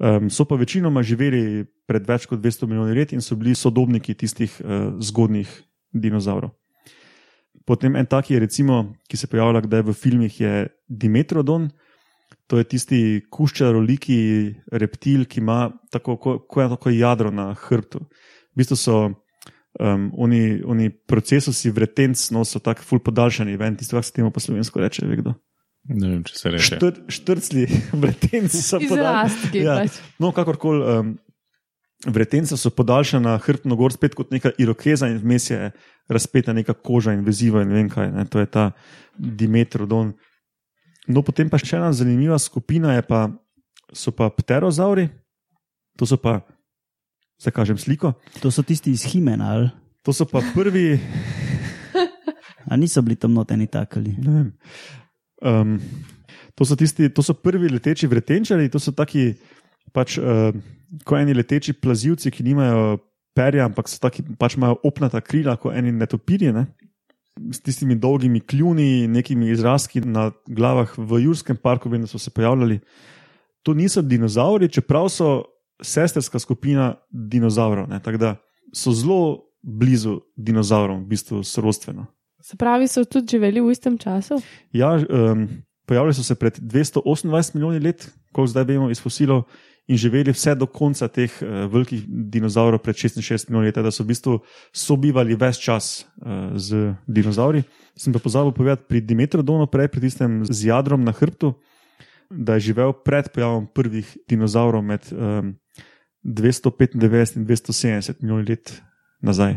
[0.00, 4.14] Um, so pa večinoma živeli pred več kot 200 milijoni let in so bili sodobniki
[4.16, 5.50] tistih uh, zgodnih
[5.92, 6.54] dinozaurov.
[7.68, 10.54] Potem en tak je, recimo, ki se pojavlja kdaj v filmih, je
[10.88, 11.68] Dimetrodon.
[12.48, 14.16] To je tisti kuščaroliki
[14.72, 18.00] reptil, ki ima tako, ko, ko je tako jadro na hrbtu.
[18.00, 18.96] V bistvu so
[19.78, 24.32] Um, oni, oni procesusi vretenc no, so tako ful podaljšani, vem, tisto, kar se temu
[24.34, 25.34] po slovensko reče, ve kdo.
[25.94, 26.78] Ne vem, če se reče.
[26.80, 27.66] Štr, štrcli
[28.02, 29.78] vretenci so Izrastki, Ja.
[29.84, 30.00] pač.
[30.18, 31.12] No, kakorkoli, um,
[32.10, 35.70] vretenca so podaljšana, hrbtno gor spet kot neka irokeza in vmes je
[36.10, 38.70] razpeta neka koža in veziva in ne vem kaj, ne, to je ta
[39.14, 40.14] dimetrodon.
[41.10, 43.28] No, potem pa še ena zanimiva skupina je pa,
[43.94, 45.08] so pa pterozauri,
[45.98, 46.40] to so pa,
[47.40, 49.70] zdaj kažem sliko, To so tisti iz Himena, ali
[50.02, 51.00] to so pa prvi,
[52.70, 54.14] A niso bili tam noteni takali.
[54.18, 54.52] ne vem.
[55.42, 55.80] Um,
[56.54, 59.34] to, so tisti, to so prvi leteči vretenčari, to so taki,
[59.92, 60.52] pač, uh,
[61.04, 63.00] ko eni leteči plazivci, ki nimajo
[63.34, 66.52] perja, ampak taki, pač imajo opnata krila, kot eni netopirji.
[66.52, 66.66] Ne?
[67.50, 72.30] S tistimi dolgimi kljuni, nekimi izrazki na glavah v Jurskem parku, vem, da so se
[72.30, 72.80] pojavljali.
[73.64, 75.40] To niso dinozauri, čeprav so
[75.82, 77.88] sestrska skupina dinozavrov.
[77.88, 78.36] ne, Tako da
[78.72, 82.06] so zelo blizu dinozavrom, v bistvu sorodstveno.
[82.40, 84.40] Se pravi, so tudi živeli v istem času?
[84.72, 85.48] Ja, um,
[85.86, 89.44] pojavili so se pred 228 milijoni let, koliko zdaj vemo iz fosilov,
[89.90, 94.04] in živeli vse do konca teh uh, velikih dinozavrov, pred 66 milijoni let, da so
[94.04, 94.38] v bistvu
[94.72, 97.62] sobivali ves čas uh, z dinozauri.
[97.96, 101.52] Sem pa pozabil povedati pri Dimetrodonu, prej pri tistem z jadrom na hrbtu,
[102.30, 105.56] da je živel pred pojavom prvih dinozavrov med um,
[106.22, 106.96] 295
[107.36, 108.82] in 270 milijoni let
[109.20, 109.56] nazaj.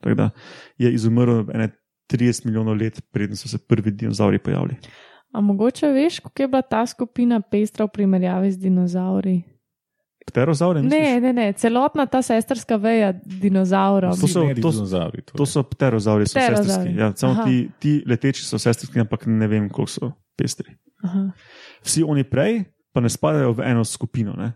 [0.00, 0.30] Tako da
[0.78, 1.68] je izumrl ene
[2.08, 4.76] 30 milijonov let, preden so se prvi dinozauri pojavili.
[5.32, 9.42] A mogoče veš, kako je bila ta skupina pestra v primerjavi z dinozauri?
[10.26, 10.82] Pterozauri?
[10.82, 14.10] Ne, ne, ne, celotna ta sestrska veja dinozaurov.
[14.20, 15.36] To so- to- dinozauri, torej.
[15.36, 16.68] To so pterozauri, so Pterozauri.
[16.68, 17.00] sestrski.
[17.00, 17.44] Ja, samo Aha.
[17.44, 20.76] ti, ti leteči so sestrski, ampak ne vem, koliko so pestri.
[21.02, 21.30] Aha.
[21.82, 24.32] Vsi oni prej pa ne spadajo v eno skupino.
[24.32, 24.52] Ne?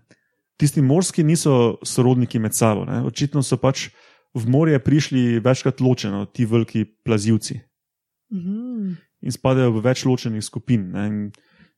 [0.57, 2.85] Tisti morski niso sorodniki med sabo.
[2.85, 3.03] Ne?
[3.05, 3.91] Očitno so pač
[4.35, 7.61] v morje prišli večkrat ločeno, ti veliki plazivci
[8.33, 8.95] Mhm.
[9.23, 10.91] in spadajo v več ločenih skupin.
[10.93, 11.07] Ne?
[11.07, 11.33] In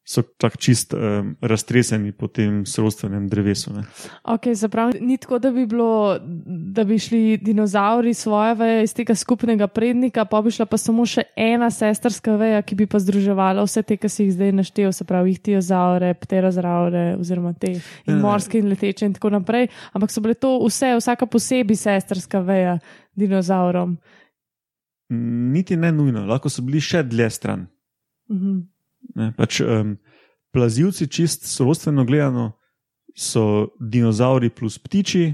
[0.09, 3.73] so tako čist um, raztreseni po tem sorodstvenem drevesu.
[3.77, 3.83] Ne?
[4.25, 6.17] Ok, zapravi, ni tako, da bi, bilo,
[6.47, 11.05] da bi šli dinozauri svoje veje iz tega skupnega prednika, pa bi šla pa samo
[11.07, 14.95] še ena sestrska veja, ki bi pa združevala vse te, ki si jih zdaj naštel,
[14.97, 18.19] se pravi, ihtiozaure, pterozaure, oziroma te in ne.
[18.23, 19.69] morske in leteče in tako naprej.
[19.93, 22.79] Ampak so bile to vse, vsaka posebej sestrska veja
[23.13, 23.99] dinozaurom.
[25.53, 27.69] Niti ne nujno, lahko so bili še dlje stran.
[28.33, 28.59] Mhm.
[29.19, 29.97] Ne, pač, um,
[30.55, 32.53] plazivci, čist sorodstveno gledano,
[33.19, 35.33] so dinozauri plus ptiči,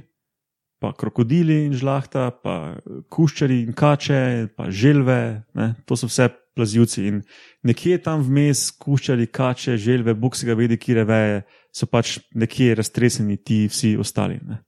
[0.81, 2.77] pa krokodili in žlahta, pa
[3.13, 5.45] kuščari in kače, pa želve.
[5.57, 7.07] Ne, to so vse plazivci.
[7.09, 7.23] In
[7.67, 11.43] nekje tam vmes, kuščari, kače, želve, bog se ga vedi, kje veje,
[11.75, 14.39] so pač nekje raztreseni ti vsi ostali.
[14.45, 14.61] Ne.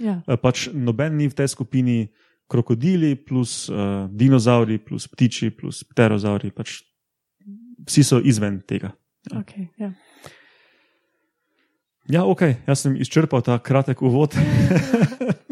[0.00, 0.20] Ja.
[0.26, 1.98] Eh, Pač noben ni v tej skupini
[2.50, 6.50] krokodili, plus uh, dinozauri, plus ptiči, plus pterozauri.
[6.50, 6.80] Pač
[7.86, 8.90] vsi so izven tega.
[9.30, 9.92] Okay, ja.
[12.10, 14.34] Ja, ok, jaz sem izčrpal ta kratek uvod.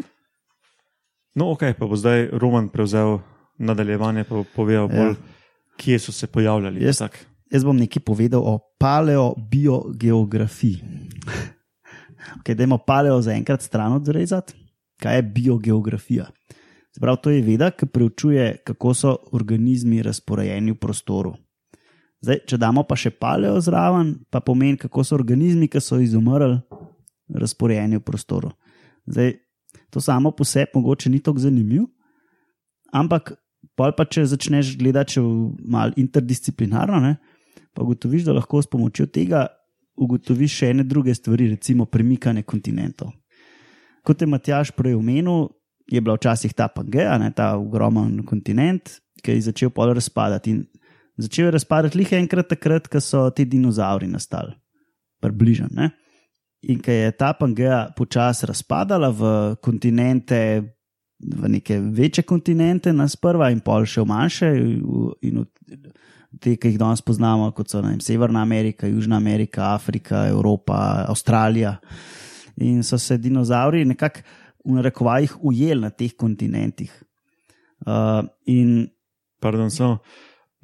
[1.39, 3.19] no, ok, pa bo zdaj Roman prevzel
[3.57, 5.15] nadaljevanje, pa bo povedal bolj,
[5.79, 6.83] kje so se pojavljali.
[6.83, 7.25] Jaz- tak.
[7.49, 10.83] Jaz bom nekaj povedal o paleobiogeografiji.
[12.39, 14.53] Okay, dajmo paleo za enkrat stran odrezati.
[14.99, 16.25] Kaj je biogeografija?
[16.95, 21.33] Sprav, to je veda, ki preučuje, kako so organizmi razporejeni v prostoru.
[22.19, 26.57] Zdaj, če damo pa še paleo zraven, pa pomeni, kako so organizmi, ki so izumrli,
[27.29, 28.51] razporejeni v prostoru.
[29.07, 29.37] Zdaj,
[29.93, 31.87] to samo po sebi mogoče ni tako zanimivo,
[32.91, 33.33] ampak
[33.79, 35.23] pol pa če začneš gledati še
[35.63, 37.15] malo interdisciplinarno, ne,
[37.73, 39.45] pa ugotoviš, da lahko s pomočjo tega
[39.99, 43.13] ugotoviš še ene druge stvari, recimo premikanje kontinentov.
[44.03, 45.47] Kot je Matjaš prej omenil,
[45.89, 50.53] je bila včasih ta Pangea, ne, ta ogromen kontinent, ki je začel pol razpadati.
[50.55, 50.65] In
[51.19, 54.55] začel je razpadati lih enkrat takrat, ko so ti dinozauri nastali,
[55.21, 55.89] približno.
[56.69, 59.31] In ko je ta Pangea počasi razpadala v
[59.63, 60.41] kontinente,
[61.19, 64.51] v neke večje kontinente, nas prva in pol še v manjše,
[65.27, 65.47] in v
[66.39, 71.79] te, ki jih danes poznamo, kot so vem, Severna Amerika, Južna Amerika, Afrika, Evropa, Avstralija.
[72.59, 74.23] In so se dinozauri nekako
[74.67, 76.91] v narekovajih ujeli na teh kontinentih.
[77.87, 78.89] Uh, in
[79.39, 79.97] Pardon, samo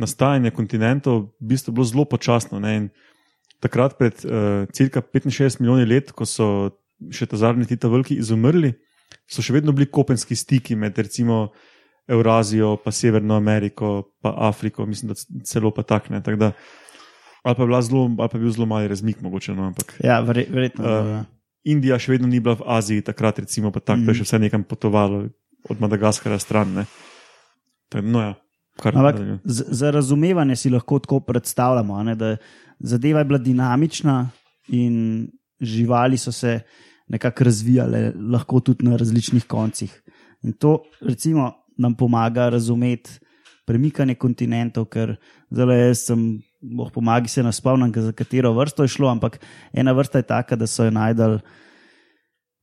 [0.02, 2.60] nastajanje kontinentov v bistvu bilo zelo počasno.
[2.60, 2.76] Ne?
[2.76, 2.86] In
[3.66, 6.48] Takrat, pred uh, cirka 65 milijoni let, ko so
[7.12, 8.76] še ta zadnji ti ta veliki izumrli,
[9.26, 11.50] so še vedno bili kopenski stiki med recimo
[12.06, 16.22] Eurazijo, pa Severno Ameriko, pa Afriko, mislim, da celo pa tak ne.
[16.22, 16.52] Tak da,
[17.42, 19.56] ali pa, zelo, ali pa je bil zelo mali razmik, mogoče.
[19.58, 20.84] No, ampak ja, verje, verjetno.
[20.86, 21.32] Um, Uh,
[21.66, 24.06] Indija še vedno ni bila v Aziji, takrat recimo, pa tako, mm.
[24.06, 25.26] to je še vse nekam potovalo.
[25.66, 26.78] od Madagaskara stran.
[26.78, 28.36] Je, no ja,
[28.84, 32.38] Ampak za razumevanje si lahko tako predstavljamo, ne, da
[32.80, 34.30] zadeva je bila dinamična
[34.68, 35.28] in
[35.62, 36.60] živali so se
[37.08, 40.02] nekako razvijale, lahko tudi na različnih koncih.
[40.44, 43.20] In to, recimo, nam pomaga razumeti
[43.66, 45.16] premikanje kontinentov, ker
[45.52, 46.26] zelo jaz sem,
[46.62, 49.40] boh pomagi se naspomnim, za katero vrsto je šlo, ampak
[49.74, 51.40] ena vrsta je taka, da so jo najdel,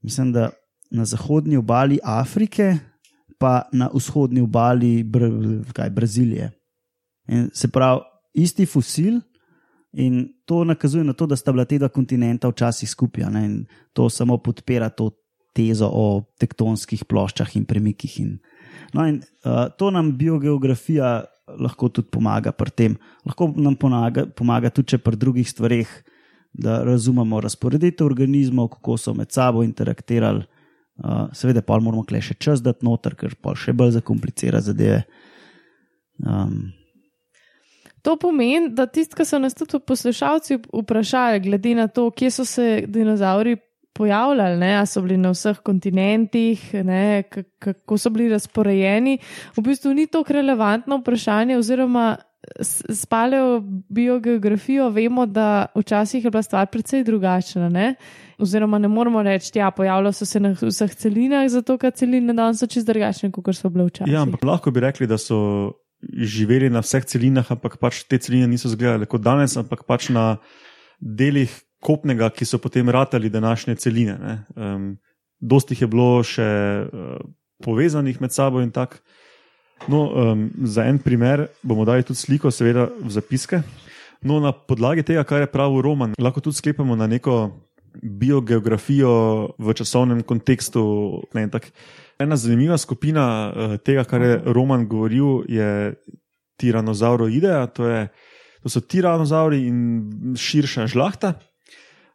[0.03, 0.51] mislim, da
[0.91, 2.77] na zahodnji obali Afrike,
[3.43, 5.27] pa na vzhodnji obali Br
[5.75, 6.51] kaj, Brazilije.
[7.29, 8.01] In se pravi,
[8.35, 9.21] isti fosil.
[9.93, 13.27] In to nakazuje na to, da sta bila ta dva kontinenta včasih skupaj.
[13.45, 15.11] In to samo podpira to
[15.53, 18.15] tezo o tektonskih ploščah in premikih.
[18.23, 18.39] In,
[18.95, 21.25] no, in uh, to nam biogeografija
[21.59, 22.97] lahko tudi pomaga pri tem.
[23.27, 25.91] Lahko nam pomaga, pomaga tudi pri drugih stvareh,
[26.53, 30.47] da razumemo razporeditev organizmov, kako so med sabo interaktirali.
[31.03, 35.03] Uh, seveda, pa moramo kle še čas dati noter, ker pa še bolj zakomplicira zadeve.
[36.23, 36.71] Um,
[38.03, 42.45] To pomeni, da tisti, ki so nas tudi poslušalci vprašali, glede na to, kje so
[42.45, 43.57] se dinozauri
[43.95, 47.23] pojavljali, ne, so bili na vseh kontinentih, ne,
[47.63, 49.19] kako so bili razporejeni.
[49.57, 52.17] V bistvu ni to relevantno vprašanje, oziroma
[52.93, 57.69] spalejo biogeografijo, vemo, da včasih je bila stvar precej drugačna.
[57.69, 57.95] Ne.
[58.39, 62.59] Oziroma, ne moramo reči, da ja, pojavljajo se na vseh celinah, zato ker celine danes
[62.59, 64.13] so čist drugačne, kot so bile včasih.
[64.13, 65.39] Ja, ampak lahko bi rekli, da so
[66.03, 70.37] živeli na vseh celinah, ampak pač te celine niso izgledale kot danes, ampak pač na
[70.99, 71.53] delih
[71.83, 74.19] kopnega, ki so potem ratali današnje celine.
[74.57, 74.97] Um,
[75.39, 76.49] dosti jih je bilo še
[76.87, 77.23] uh,
[77.63, 79.03] povezanih med sabo in tako.
[79.89, 83.63] No, um, za en primer bomo dali tudi sliko, seveda, v zapiske.
[84.23, 87.51] No, na podlagi tega, kar je pravil Roman, lahko tudi sklepamo na neko
[88.03, 89.13] biogeografijo
[89.59, 90.83] v časovnem kontekstu.
[91.35, 91.49] Ne,
[92.23, 95.95] Ena zanimiva skupina uh, tega, kar je Roman govoril, je
[96.63, 97.89] tiranozauroidea, to,
[98.63, 101.35] to so tiranozauri in širša žlahta.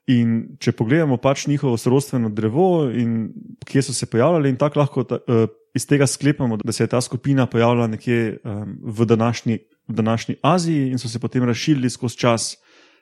[0.08, 3.34] In če pogledamo pač njihovo sorodstveno drevo in
[3.68, 6.92] kje so se pojavljali, in tako lahko ta, uh, iz tega sklepamo, da se je
[6.92, 11.90] ta skupina pojavila nekje um, v, današnji, v današnji Aziji in so se potem razširili
[11.90, 12.58] skozi čas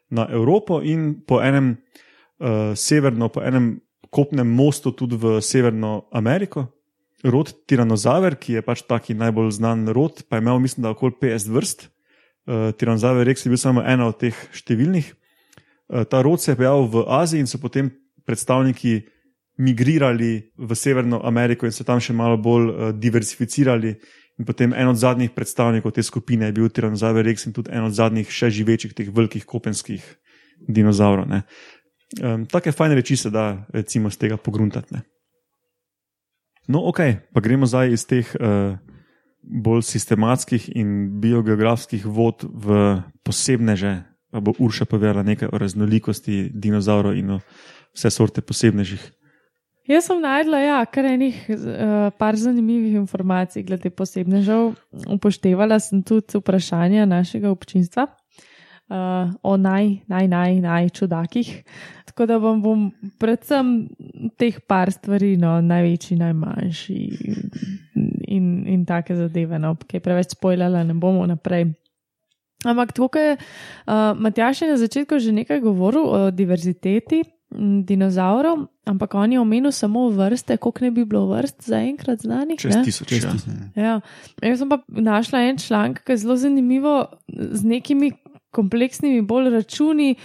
[0.09, 6.67] na Evropo in po enem uh, severno, po enem kopnem mostu tudi v Severno Ameriko.
[7.23, 11.15] Rod Tiranozaver, ki je pač taki najbolj znan rod, pa je imel, mislim, da okoli
[11.21, 11.87] 50 vrst.
[12.45, 15.15] Uh, Tiranozaver Rex je bil samo ena od teh številnih.
[15.89, 17.91] Eh, ta rod se je pojavil v Aziji in so potem
[18.25, 19.05] predstavniki
[19.57, 23.95] migrirali v Severno Ameriko in se tam še malo bolj uh, diversificirali.
[24.35, 27.87] In potem en od zadnjih predstavnikov te skupine je bil Tyrannosaurus Rex in tudi en
[27.87, 30.03] od zadnjih še živečih teh velikih kopenskih
[30.67, 31.31] dinozaurov.
[31.31, 34.91] Um, Take fajne reči se da recimo z tega pogruntati.
[34.91, 35.05] Ne?
[36.67, 38.75] No, ok, pa gremo zdaj iz teh uh,
[39.39, 47.15] bolj sistematskih in biogeografskih vod v posebneže pa bo Urša povedala nekaj o raznolikosti dinozaurov
[47.15, 47.41] in o
[47.95, 48.99] vse sorte posebnežih.
[49.85, 51.59] Jaz sem najdla ja, kar enih uh,
[52.17, 54.73] par zanimivih informacij glede posebnežev.
[55.13, 61.51] Upoštevala sem tudi vprašanja našega občinstva uh, o naj, naj, naj, naj čudakih.
[62.09, 62.87] Tako da vam bom
[63.21, 63.75] predvsem
[64.41, 66.99] teh par stvari, no, največji, najmanjši
[68.33, 71.69] in, in take zadeve, no, ki je preveč spojljala, ne bomo naprej.
[72.65, 77.21] Ampak tukaj je uh, Matjaš na začetku že nekaj govoril o diverziteti
[77.87, 82.59] dinozaurov, ampak on je omenil samo vrste, koliko ne bi bilo vrst zaenkrat znanih.
[82.59, 83.53] Čez tisoč, čez tisoč.
[83.75, 83.99] Ja.
[84.43, 86.95] Jaz sem pa našla en članek, ki je zelo zanimivo
[87.27, 88.11] z nekimi
[88.55, 90.15] kompleksnimi bolj računi.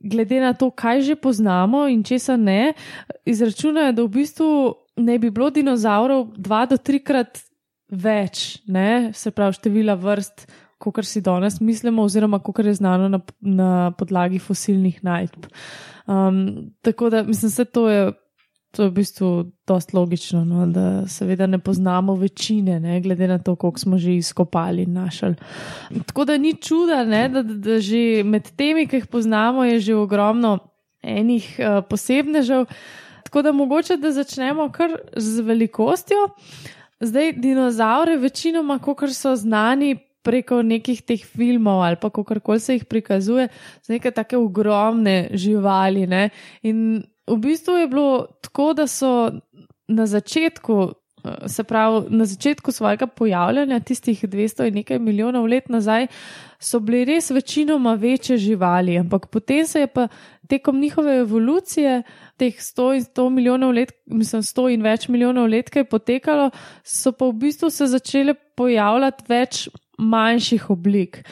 [0.00, 2.72] Glede na to, kaj že poznamo in česa ne,
[3.28, 4.48] izračunajo, da v bistvu
[4.96, 7.42] ne bi bilo dinozaurov dva do trikrat
[7.90, 9.10] več, ne?
[9.12, 10.46] se pravi, števila vrst
[10.80, 15.46] kot si danes mislimo, oziroma kot je znano na, na podlagi fosilnih najdb.
[16.06, 18.10] Um, tako da mislim, da to je.
[18.70, 19.28] To je v bistvu
[19.66, 24.14] dosta logično, no, da seveda ne poznamo večine, ne, glede na to, koliko smo že
[24.14, 25.34] izkopali in našli.
[26.06, 29.96] Tako da ni čuda, ne, da, da že med temi, ki jih poznamo, je že
[29.98, 30.58] ogromno
[31.02, 32.70] enih uh, posebnežev.
[33.24, 36.28] Tako da mogoče, da začnemo kar z velikostjo.
[37.00, 42.74] Zdaj, dinozaure, večinoma, kot so znani, preko nekih teh filmov ali pa kako koli se
[42.74, 43.48] jih prikazuje,
[43.82, 46.06] z neke tako ogromne živali.
[46.06, 46.28] Ne?
[46.62, 49.30] In v bistvu je bilo tako, da so
[49.88, 50.92] na začetku
[51.46, 56.06] se pravi, na začetku svojega pojavljanja, tistih 200 in nekaj milijonov let nazaj,
[56.60, 60.08] so bili res večinoma večje živali, ampak potem se je pa
[60.48, 62.02] tekom njihove evolucije,
[62.36, 66.50] teh 100 in 100 milijonov let, mislim, 100 in več milijonov let, kaj je potekalo,
[66.84, 69.68] so pa v bistvu se začele pojavljati več
[70.00, 71.22] manjših oblik.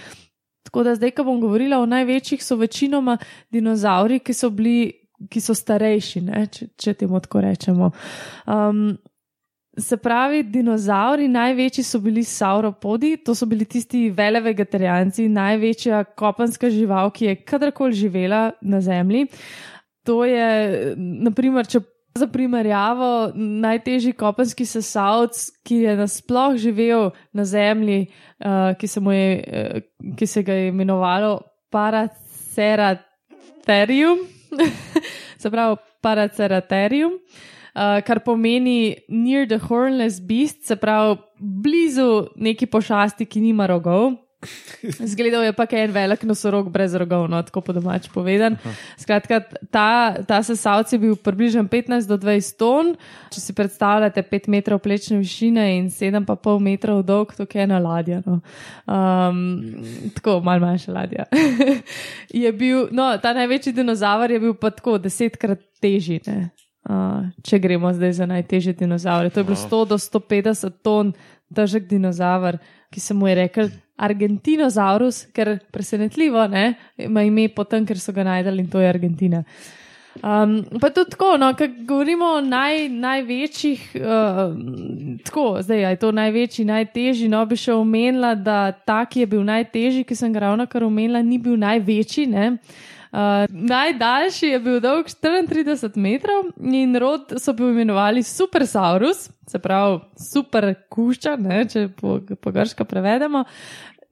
[0.68, 3.16] Tako da zdaj, ko bom govorila o največjih, so večinoma
[3.50, 4.78] dinozauri, ki so bili.
[5.18, 7.88] Ki so starejši, ne, če, če temu tako rečemo.
[8.46, 8.92] Um,
[9.78, 16.70] Se pravi, dinozauri, največji so bili sauropodi, to so bili tisti vele vegetarijanci, največja kopenska
[16.70, 19.28] žival, ki je kadarkoli živela na Zemlji.
[20.07, 21.83] To je, naprimer, če
[22.14, 28.11] za primerjavo, najtežji kopenski sesalc, ki je nasploh živel na Zemlji, uh,
[28.79, 29.81] ki, se je, uh,
[30.16, 31.40] ki se ga je imenovalo
[31.71, 34.18] Paraceratherium,
[35.42, 37.12] se pravi Paraceratherium.
[37.12, 37.18] Uh,
[37.79, 44.16] uh, kar pomeni near the hornless beast, se pravi blizu neki pošasti, ki nima rogov.
[45.12, 48.55] Zgledal je pa en velik nosorog brez rogov, no, tako po domač povedan.
[48.94, 52.94] Skratka, ta, ta sesalc je bil približno 15 do 20 ton.
[53.35, 58.22] Če si predstavljate 5 metrov plečne višine in 7,5 metrov dolg, to je ena ladja.
[58.27, 58.38] No.
[58.87, 59.42] Um,
[60.14, 61.27] tako, mal manjša ladja.
[62.62, 66.22] bil, no, ta največji dinozaver je bil pa tako desetkrat težji.
[66.31, 66.51] Ne
[67.44, 69.31] če gremo zdaj za najtežje dinozaure.
[69.31, 71.12] To je bilo 100 do 150 ton
[71.55, 72.59] težek dinozaver,
[72.92, 78.24] ki se mu je rekel Argentinozaurus, ker presenetljivo ne, ima ime potem, ker so ga
[78.26, 79.42] najdali in to je Argentina.
[80.18, 84.54] Um, pa tudi tako, no, ko govorimo o naj, največjih, uh,
[85.24, 87.28] tako, zdaj je to največji, najtežji.
[87.30, 90.87] No, bi še omenila, da ta, ki je bil najtežji, ki sem ga ravno kar
[90.87, 92.26] omenila, ni bil največji.
[92.34, 92.56] Ne?
[93.09, 100.01] Uh, najdaljši je bil dolg 34 metrov in rod so bi imenovali Supersaurus, se pravi
[100.33, 103.44] super kušča, ne, če po, po grško prevedemo.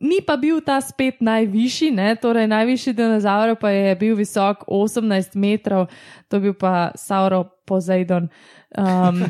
[0.00, 5.36] Ni pa bil ta spet najvišji, ne, torej najvišji dinozaur pa je bil visok 18
[5.40, 5.86] metrov,
[6.28, 8.28] to bil pa Sauro Poseidon.
[8.76, 9.22] Um,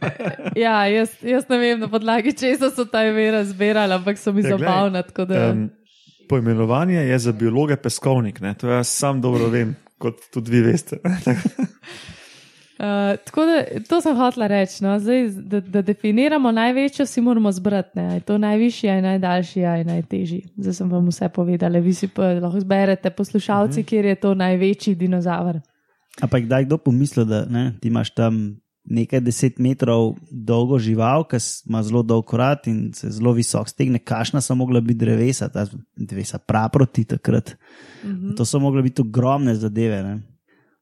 [0.64, 4.44] ja, jaz, jaz ne vem, na podlagi česa so ta imena zbirali, ampak so mi
[4.44, 5.04] ja, zabavna.
[5.28, 5.68] Um,
[6.28, 8.54] Poimenovanje je za biologe peskovnik, ne?
[8.54, 10.98] to jaz sam dobro vem, kot tudi vi veste.
[12.76, 14.84] Uh, tako da to sem hotela reči.
[14.84, 14.98] No?
[15.00, 17.98] Zdaj, da, da definiramo največjo, si moramo zbrati.
[17.98, 20.42] Je to najvišji, je najdaljši, je najtežji.
[20.56, 21.78] Zdaj sem vam vse povedala.
[21.78, 23.86] Vi si pa lahko zberete poslušalci, uh mhm.
[23.86, 23.88] -huh.
[23.88, 25.60] kjer je to največji dinozaver.
[26.20, 31.40] Ampak kdaj kdo pomisli, da ne, ti imaš tam nekaj deset metrov dolgo žival, ki
[31.68, 35.66] ima zelo dolg krat in se zelo visok stegne, kašna so mogla biti drevesa, ta
[35.96, 37.56] drevesa praproti takrat.
[38.04, 38.36] Mm -hmm.
[38.36, 40.02] To so mogla biti ogromne zadeve.
[40.02, 40.20] Ne?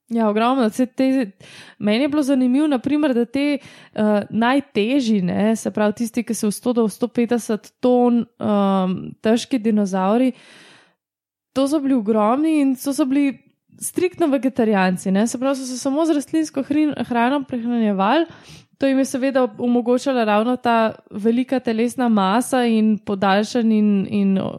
[0.08, 0.70] Ja, ogromno.
[0.70, 1.30] Te,
[1.78, 6.50] meni je bilo zanimivo, naprimer, da te uh, najtežji, ne, se pravi tisti, ki so
[6.50, 10.32] v 100 do 150 ton um, težki dinozauri,
[11.54, 13.38] to so bili ogromni in so, so bili
[13.80, 15.26] striktno vegetarijanci, ne?
[15.26, 16.62] se pravi, so se samo z rastlinsko
[17.08, 18.26] hrano prehranjevali.
[18.78, 24.50] To jim je seveda omogočala ravno ta velika telesna masa in podaljšan in, in uh,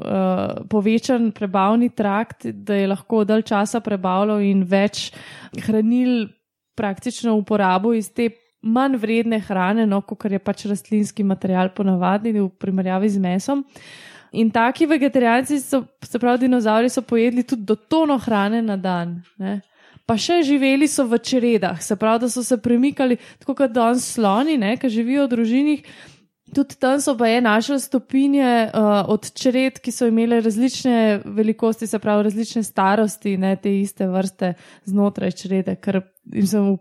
[0.69, 5.12] povečan prebavni trakt, da je lahko dalj časa prebavljal in več
[5.67, 6.30] hranil
[6.75, 8.30] praktično uporabo iz te
[8.62, 13.60] manj vredne hrane, no, kot je pač rastlinski material ponavadi v primerjavi z mesom.
[13.60, 18.76] Uh, In taki vegetarijanci, so, se pravi, dinozauri so pojedli tudi do tono hrane na
[18.78, 19.21] dan.
[19.39, 19.62] Ne?
[20.06, 24.06] Pa še živeli so v čredah, se pravi, da so se premikali, tako kot danes
[24.13, 25.88] sloni, ki živijo v družinih.
[26.56, 31.88] Tudi tam so pa je našli stopinje uh, od čred, ki so imele različne velikosti,
[31.89, 34.54] se pravi, različne starosti, ne te iste vrste
[34.86, 35.74] znotraj črede.
[35.82, 36.04] Ker,
[36.45, 36.76] sem,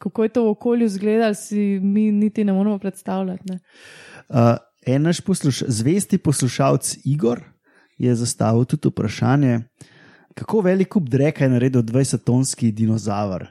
[0.00, 3.60] kako je to v okolju izgledalo, si mi niti ne moremo predstavljati.
[4.30, 7.42] Uh, en naš posluš, zvesti poslušalec Igor
[7.98, 9.60] je zastavil tudi vprašanje,
[10.34, 13.48] kako velik kup dreka je naredil 20-tonski dinozaver.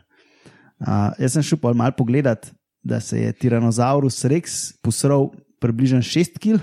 [0.80, 2.50] Uh, jaz sem šel pa malo pogledat,
[2.84, 6.62] da se je Tyrannosaurus Rex posral približno 6 kg.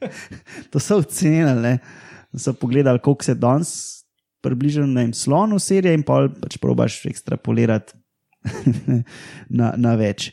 [0.70, 1.78] to so ocenili,
[2.32, 4.02] da so pogledali, koliko se danes
[4.42, 7.92] približno na slonu serije in pa pač probaš ekstrapolirati
[9.58, 10.32] na, na več.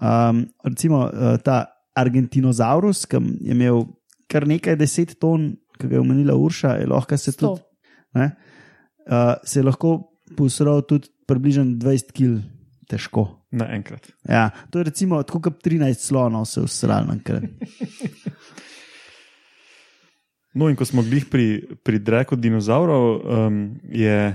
[0.00, 1.66] Um, recimo uh, ta
[1.98, 3.84] Argentinozaurus, ki je imel
[4.30, 7.62] kar nekaj deset ton, ki ga je omenila Urša, je lahko se tudi.
[8.14, 8.30] Ne,
[9.06, 9.96] uh, se je lahko
[10.36, 12.40] posral tudi približno 20 kg
[12.90, 13.28] težko.
[13.50, 14.12] Naenkrat.
[14.28, 17.46] Ja, to je recimo tako, kot 13 slonov se usral na enkrat.
[20.50, 21.44] No, in ko smo bili pri,
[21.86, 24.34] pri dreku dinozaurov, um, je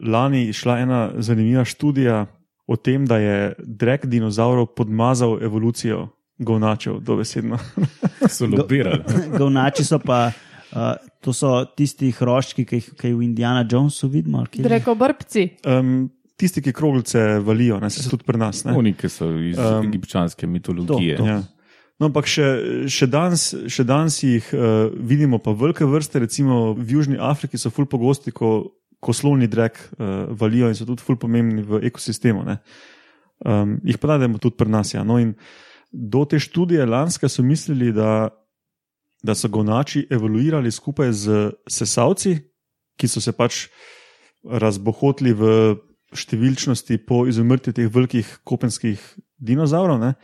[0.00, 2.26] lani išla ena zanimiva študija
[2.66, 6.06] o tem, da je drek dinozaurov podmazal evolucijo
[6.40, 7.58] govnačev, dobesedno.
[8.36, 9.04] so lobirali.
[9.38, 10.30] Govnači so pa.
[10.70, 14.44] Uh, to so tisti hroščki, ki jih v Indiana Jonesu vidimo.
[14.70, 15.42] Reko brbci.
[15.66, 16.04] Um,
[16.40, 18.62] tisti, ki kroglice valijo, ne se tudi pri nas.
[18.70, 21.16] Oni, ki so iz um, egipčanske mitologije.
[21.18, 21.28] To, to.
[21.28, 21.40] Ja.
[22.00, 22.46] No, ampak še,
[22.88, 27.72] še, danes, še danes jih uh, vidimo, pa velike vrste, recimo v Južni Afriki, so
[27.74, 28.70] ful pogosti, ko,
[29.04, 32.46] ko slovni drek uh, valijo in so tudi ful pomembni v ekosistemu.
[33.44, 34.94] Um, jih pa najdemo tudi pri nas.
[34.96, 35.04] Ja.
[35.04, 35.18] No,
[35.90, 38.28] do te študije lanske so mislili, da
[39.22, 42.36] da so gonači evoluirali skupaj z sesalci,
[42.96, 43.66] ki so se pač
[44.44, 45.50] razbohotili v
[46.16, 49.00] številčnosti po izumrtju teh velikih kopenskih
[49.38, 50.00] dinozavrov.
[50.00, 50.14] Ne?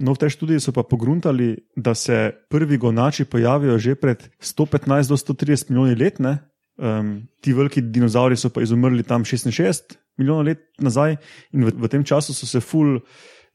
[0.00, 5.10] No, v tej študiji so pa pogruntali, da se prvi gonači pojavijo že pred 115
[5.10, 6.18] do 130 milijoni let.
[6.74, 11.16] Um, ti veliki dinozauri so pa izumrli tam 66 milijonov let nazaj,
[11.52, 12.98] in v, v tem času so se ful,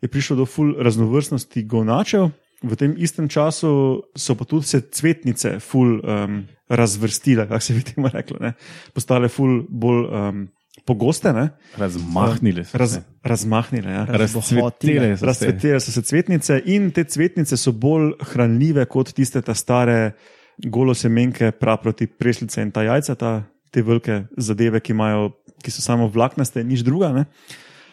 [0.01, 2.29] je prišlo do ful raznovrstnosti gonačev.
[2.59, 7.83] V tem istem času so pa tudi se cvetnice ful um, razvrstile, kako se bi
[7.83, 8.53] temu reklo, ne?
[8.93, 10.47] postale ful bolj um,
[10.85, 11.33] pogoste.
[11.33, 11.49] Ne?
[11.77, 13.03] Razmahnile so Raz, se.
[13.23, 14.05] Razmahnile, ja.
[14.09, 19.55] Razcvetile so, Razcvetile so se cvetnice in te cvetnice so bolj hranljive kot tiste ta
[19.55, 20.11] stare
[20.59, 23.31] golosemenke, praproti preslice in ta jajca, ta,
[23.71, 25.29] te velike zadeve, ki, imajo,
[25.63, 27.13] ki so samo vlaknaste, nič druga.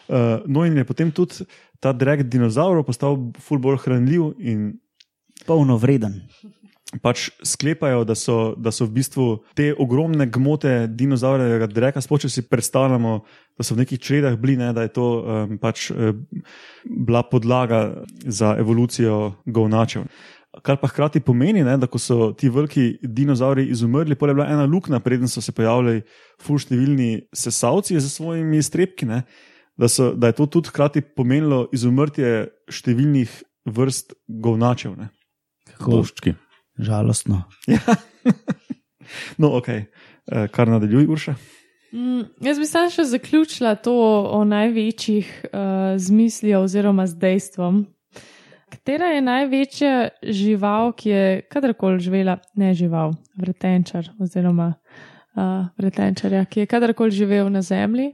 [0.07, 1.43] Uh, no, in je potem tudi
[1.83, 4.77] ta drek dinozaurov postal ful bolj hranljiv in
[5.45, 6.21] polnovreden.
[7.03, 9.25] Pač sklepajo, da so, da so v bistvu
[9.59, 13.17] te ogromne gmote dinozaurjevega dreka, sploh če si predstavljamo,
[13.59, 16.23] da so v nekih čredah bili, ne, da je to um, pač um,
[16.87, 20.07] bila podlaga za evolucijo govnačev.
[20.63, 24.47] Kar pa hkrati pomeni, ne, da ko so ti veliki dinozauri izumrli, pa je bila
[24.47, 26.05] ena luknja, preden so se pojavili
[26.41, 29.11] fulštevilni sesalci za svojimi strepki.
[29.11, 29.25] Ne,
[29.77, 33.31] da, so, da je to tudi hkrati pomenilo izumrtje številnih
[33.67, 34.97] vrst govnačev.
[35.77, 36.33] Koščki.
[36.77, 37.43] Žalostno.
[37.67, 37.81] Ja.
[39.41, 41.35] no, ok, eh, kar nadaljuj, Urša.
[41.95, 43.95] Mm, jaz bi sam še zaključila to
[44.35, 47.85] o največjih uh, zmislijo oziroma z dejstvom.
[48.67, 56.65] Katera je največja žival, ki je kadarkoli živela, ne žival, vretenčar oziroma uh, vretenčarja, ki
[56.65, 58.11] je kadarkoli živel na zemlji?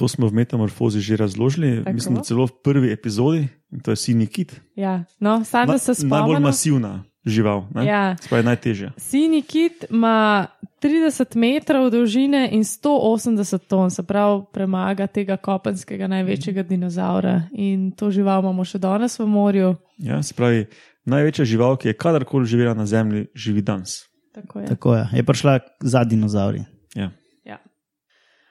[0.00, 1.92] To smo v metamorfozi že razložili, Tako?
[1.92, 4.56] mislim, celo v prvi epizodi, in to je sinji kit.
[4.72, 6.16] Ja, no, samo da se spomnim.
[6.16, 8.16] Najbolj masivna žival, ja.
[8.16, 8.96] sploh najtežja.
[8.96, 10.48] Sinji kit ima
[10.80, 17.42] 30 metrov dolžine in 180 ton, se pravi, premaga tega kopenskega največjega dinozaura.
[17.52, 19.76] In to žival imamo še danes v morju.
[20.00, 20.64] Ja, se pravi,
[21.04, 24.08] največja žival, ki je kadarkoli živela na Zemlji, živi danes.
[24.32, 24.66] Tako je.
[24.72, 25.08] Tako je.
[25.12, 26.64] je prišla za dinozauri.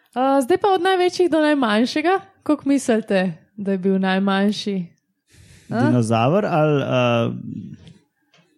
[0.10, 4.78] Uh, zdaj pa od največjih do najmanjšega, kako mislite, da je bil najmanjši?
[5.70, 6.82] Dinozaur ali.
[6.82, 7.36] Uh,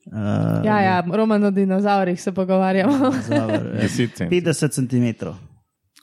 [0.06, 2.98] uh, ja, ja, romano o dinozaurih se pogovarjamo.
[2.98, 3.68] Dinozaur,
[4.32, 5.28] 50 cm.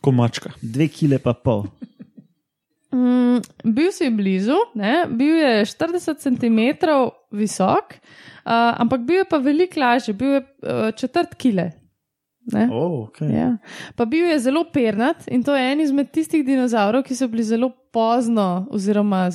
[0.01, 0.51] Komačka.
[0.63, 1.65] Dve kile pa pol.
[2.93, 5.07] Mm, bil si blizu, ne?
[5.09, 6.61] bil je 40 cm
[7.33, 11.71] visok, uh, ampak bil je pa veliko lažji, bil je uh, četrt kile.
[12.73, 13.29] Oh, okay.
[13.35, 13.57] ja.
[13.97, 17.45] Pa bil je zelo pernat in to je en izmed tistih dinozaurov, ki so bili
[17.45, 19.27] zelo pozno, oziroma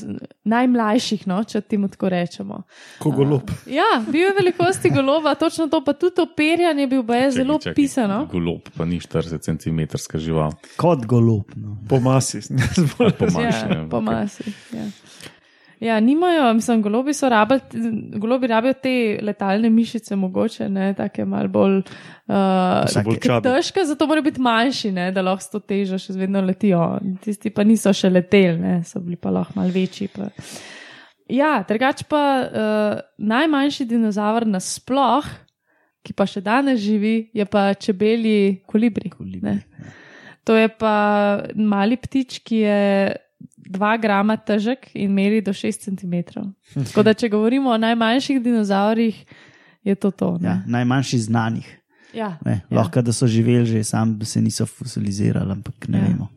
[0.50, 2.62] najmlajših, no, če ti tako rečemo.
[3.02, 3.50] Kot golob.
[3.50, 7.60] Uh, ja, bil je velikosti goloba, točno to, pa tudi operjanje bil je čaki, zelo
[7.60, 8.24] čaki, pisano.
[8.32, 10.54] Golob pa ni 40 cm žival.
[10.78, 11.54] Kot golob.
[11.56, 11.78] No.
[11.90, 13.66] Po masi, ne po masi.
[13.70, 14.54] Ja, po masi.
[14.74, 14.88] Ja.
[15.84, 17.62] Ja, nimajo, mislim, golobi so rabili,
[18.16, 21.74] golobi rabijo te letalne mišice, mogoče ne, tako malo bolj,
[22.32, 26.40] uh, bolj težke, zato morajo biti manjši, ne, da lahko s to težo še vedno
[26.46, 26.86] letijo.
[27.24, 30.08] Tisti pa niso še leteli, ne, so bili pa lahko malo večji.
[30.16, 30.30] Pa.
[31.36, 35.28] Ja, drugač pa uh, najmanjši dinozaver nasploh,
[36.04, 39.12] ki pa še danes živi, je pa čebeli kolibri.
[39.12, 39.60] kolibri.
[40.48, 40.96] To je pa
[41.56, 42.80] mali ptič, ki je
[43.70, 46.44] 2 grama težek in meri do 6 cm.
[46.74, 49.24] Tako da, če govorimo o najmanjših dinozaurih,
[49.84, 50.38] je to to.
[50.44, 51.68] Ja, najmanjši znanih.
[52.14, 52.78] Ja, ne, ja.
[52.78, 56.08] Lahko da so živeli že, sam se niso fosilizirali, ampak ne ja.
[56.08, 56.30] vemo.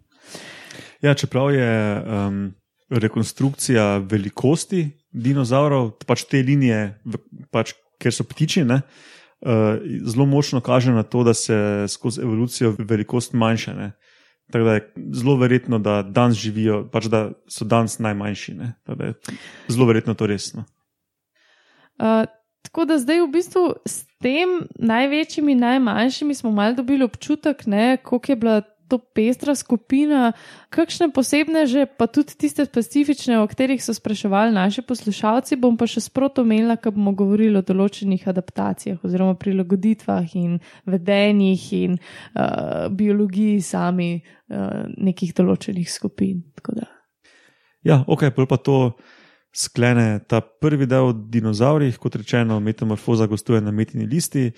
[1.03, 2.55] Ja, čeprav je um,
[2.91, 6.97] rekonstrukcija velikosti dinozaurov, pač te linije,
[7.53, 8.81] pač, ker so ptiči, ne,
[9.45, 9.77] uh,
[10.09, 11.57] zelo močno kaže na to, da se
[11.93, 13.75] skozi evolucijo velikost manjša.
[13.77, 13.93] Ne.
[14.51, 18.57] Tako da je zelo verjetno, da danes živijo, pač da so danes najmanjši.
[19.69, 20.65] Zelo verjetno to resno.
[21.99, 22.29] Uh,
[22.63, 27.65] tako da zdaj v bistvu s tem največjimi, najmanjšimi smo malo dobili občutek,
[28.03, 30.33] koliko je bila to pestra skupina,
[30.71, 35.89] kakšne posebne, že pa tudi tiste specifične, o katerih so spraševali naši poslušalci, bom pa
[35.91, 42.87] še sprot omenila, ko bomo govorili o določenih adaptacijah oziroma prilagoditvah in vedenjih in uh,
[42.91, 46.43] biologiji sami uh, nekih določenih skupin.
[47.87, 48.97] Ja, ok, pa to.
[49.57, 54.51] Sklene ta prvi del o dinozaurih, kot rečeno, metamorfoza gostuje na metini listi.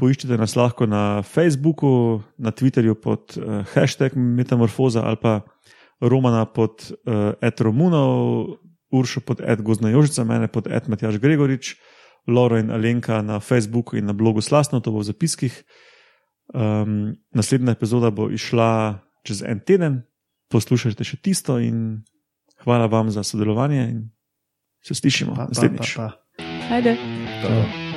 [0.00, 5.40] Poiščite nas lahko na Facebooku, na Twitterju pod uh, hashtag Metamorfoza ali pa
[6.00, 8.56] Romana pod uh, Ed Romunov,
[8.90, 11.76] Uršo pod Ed Gozna Jožica, mene pod Ed Matjaš Gregorič,
[12.26, 15.54] Loro in Alenka na Facebooku in na blogu Slasno, to bo v zapiskih.
[16.50, 20.02] Um, naslednja epizoda bo išla čez en teden,
[20.50, 22.02] poslušajte še tisto in
[22.64, 24.00] hvala vam za sodelovanje in
[24.82, 25.94] se slišimo naslednjič.
[26.70, 26.96] Ajde.
[27.44, 27.89] Pa.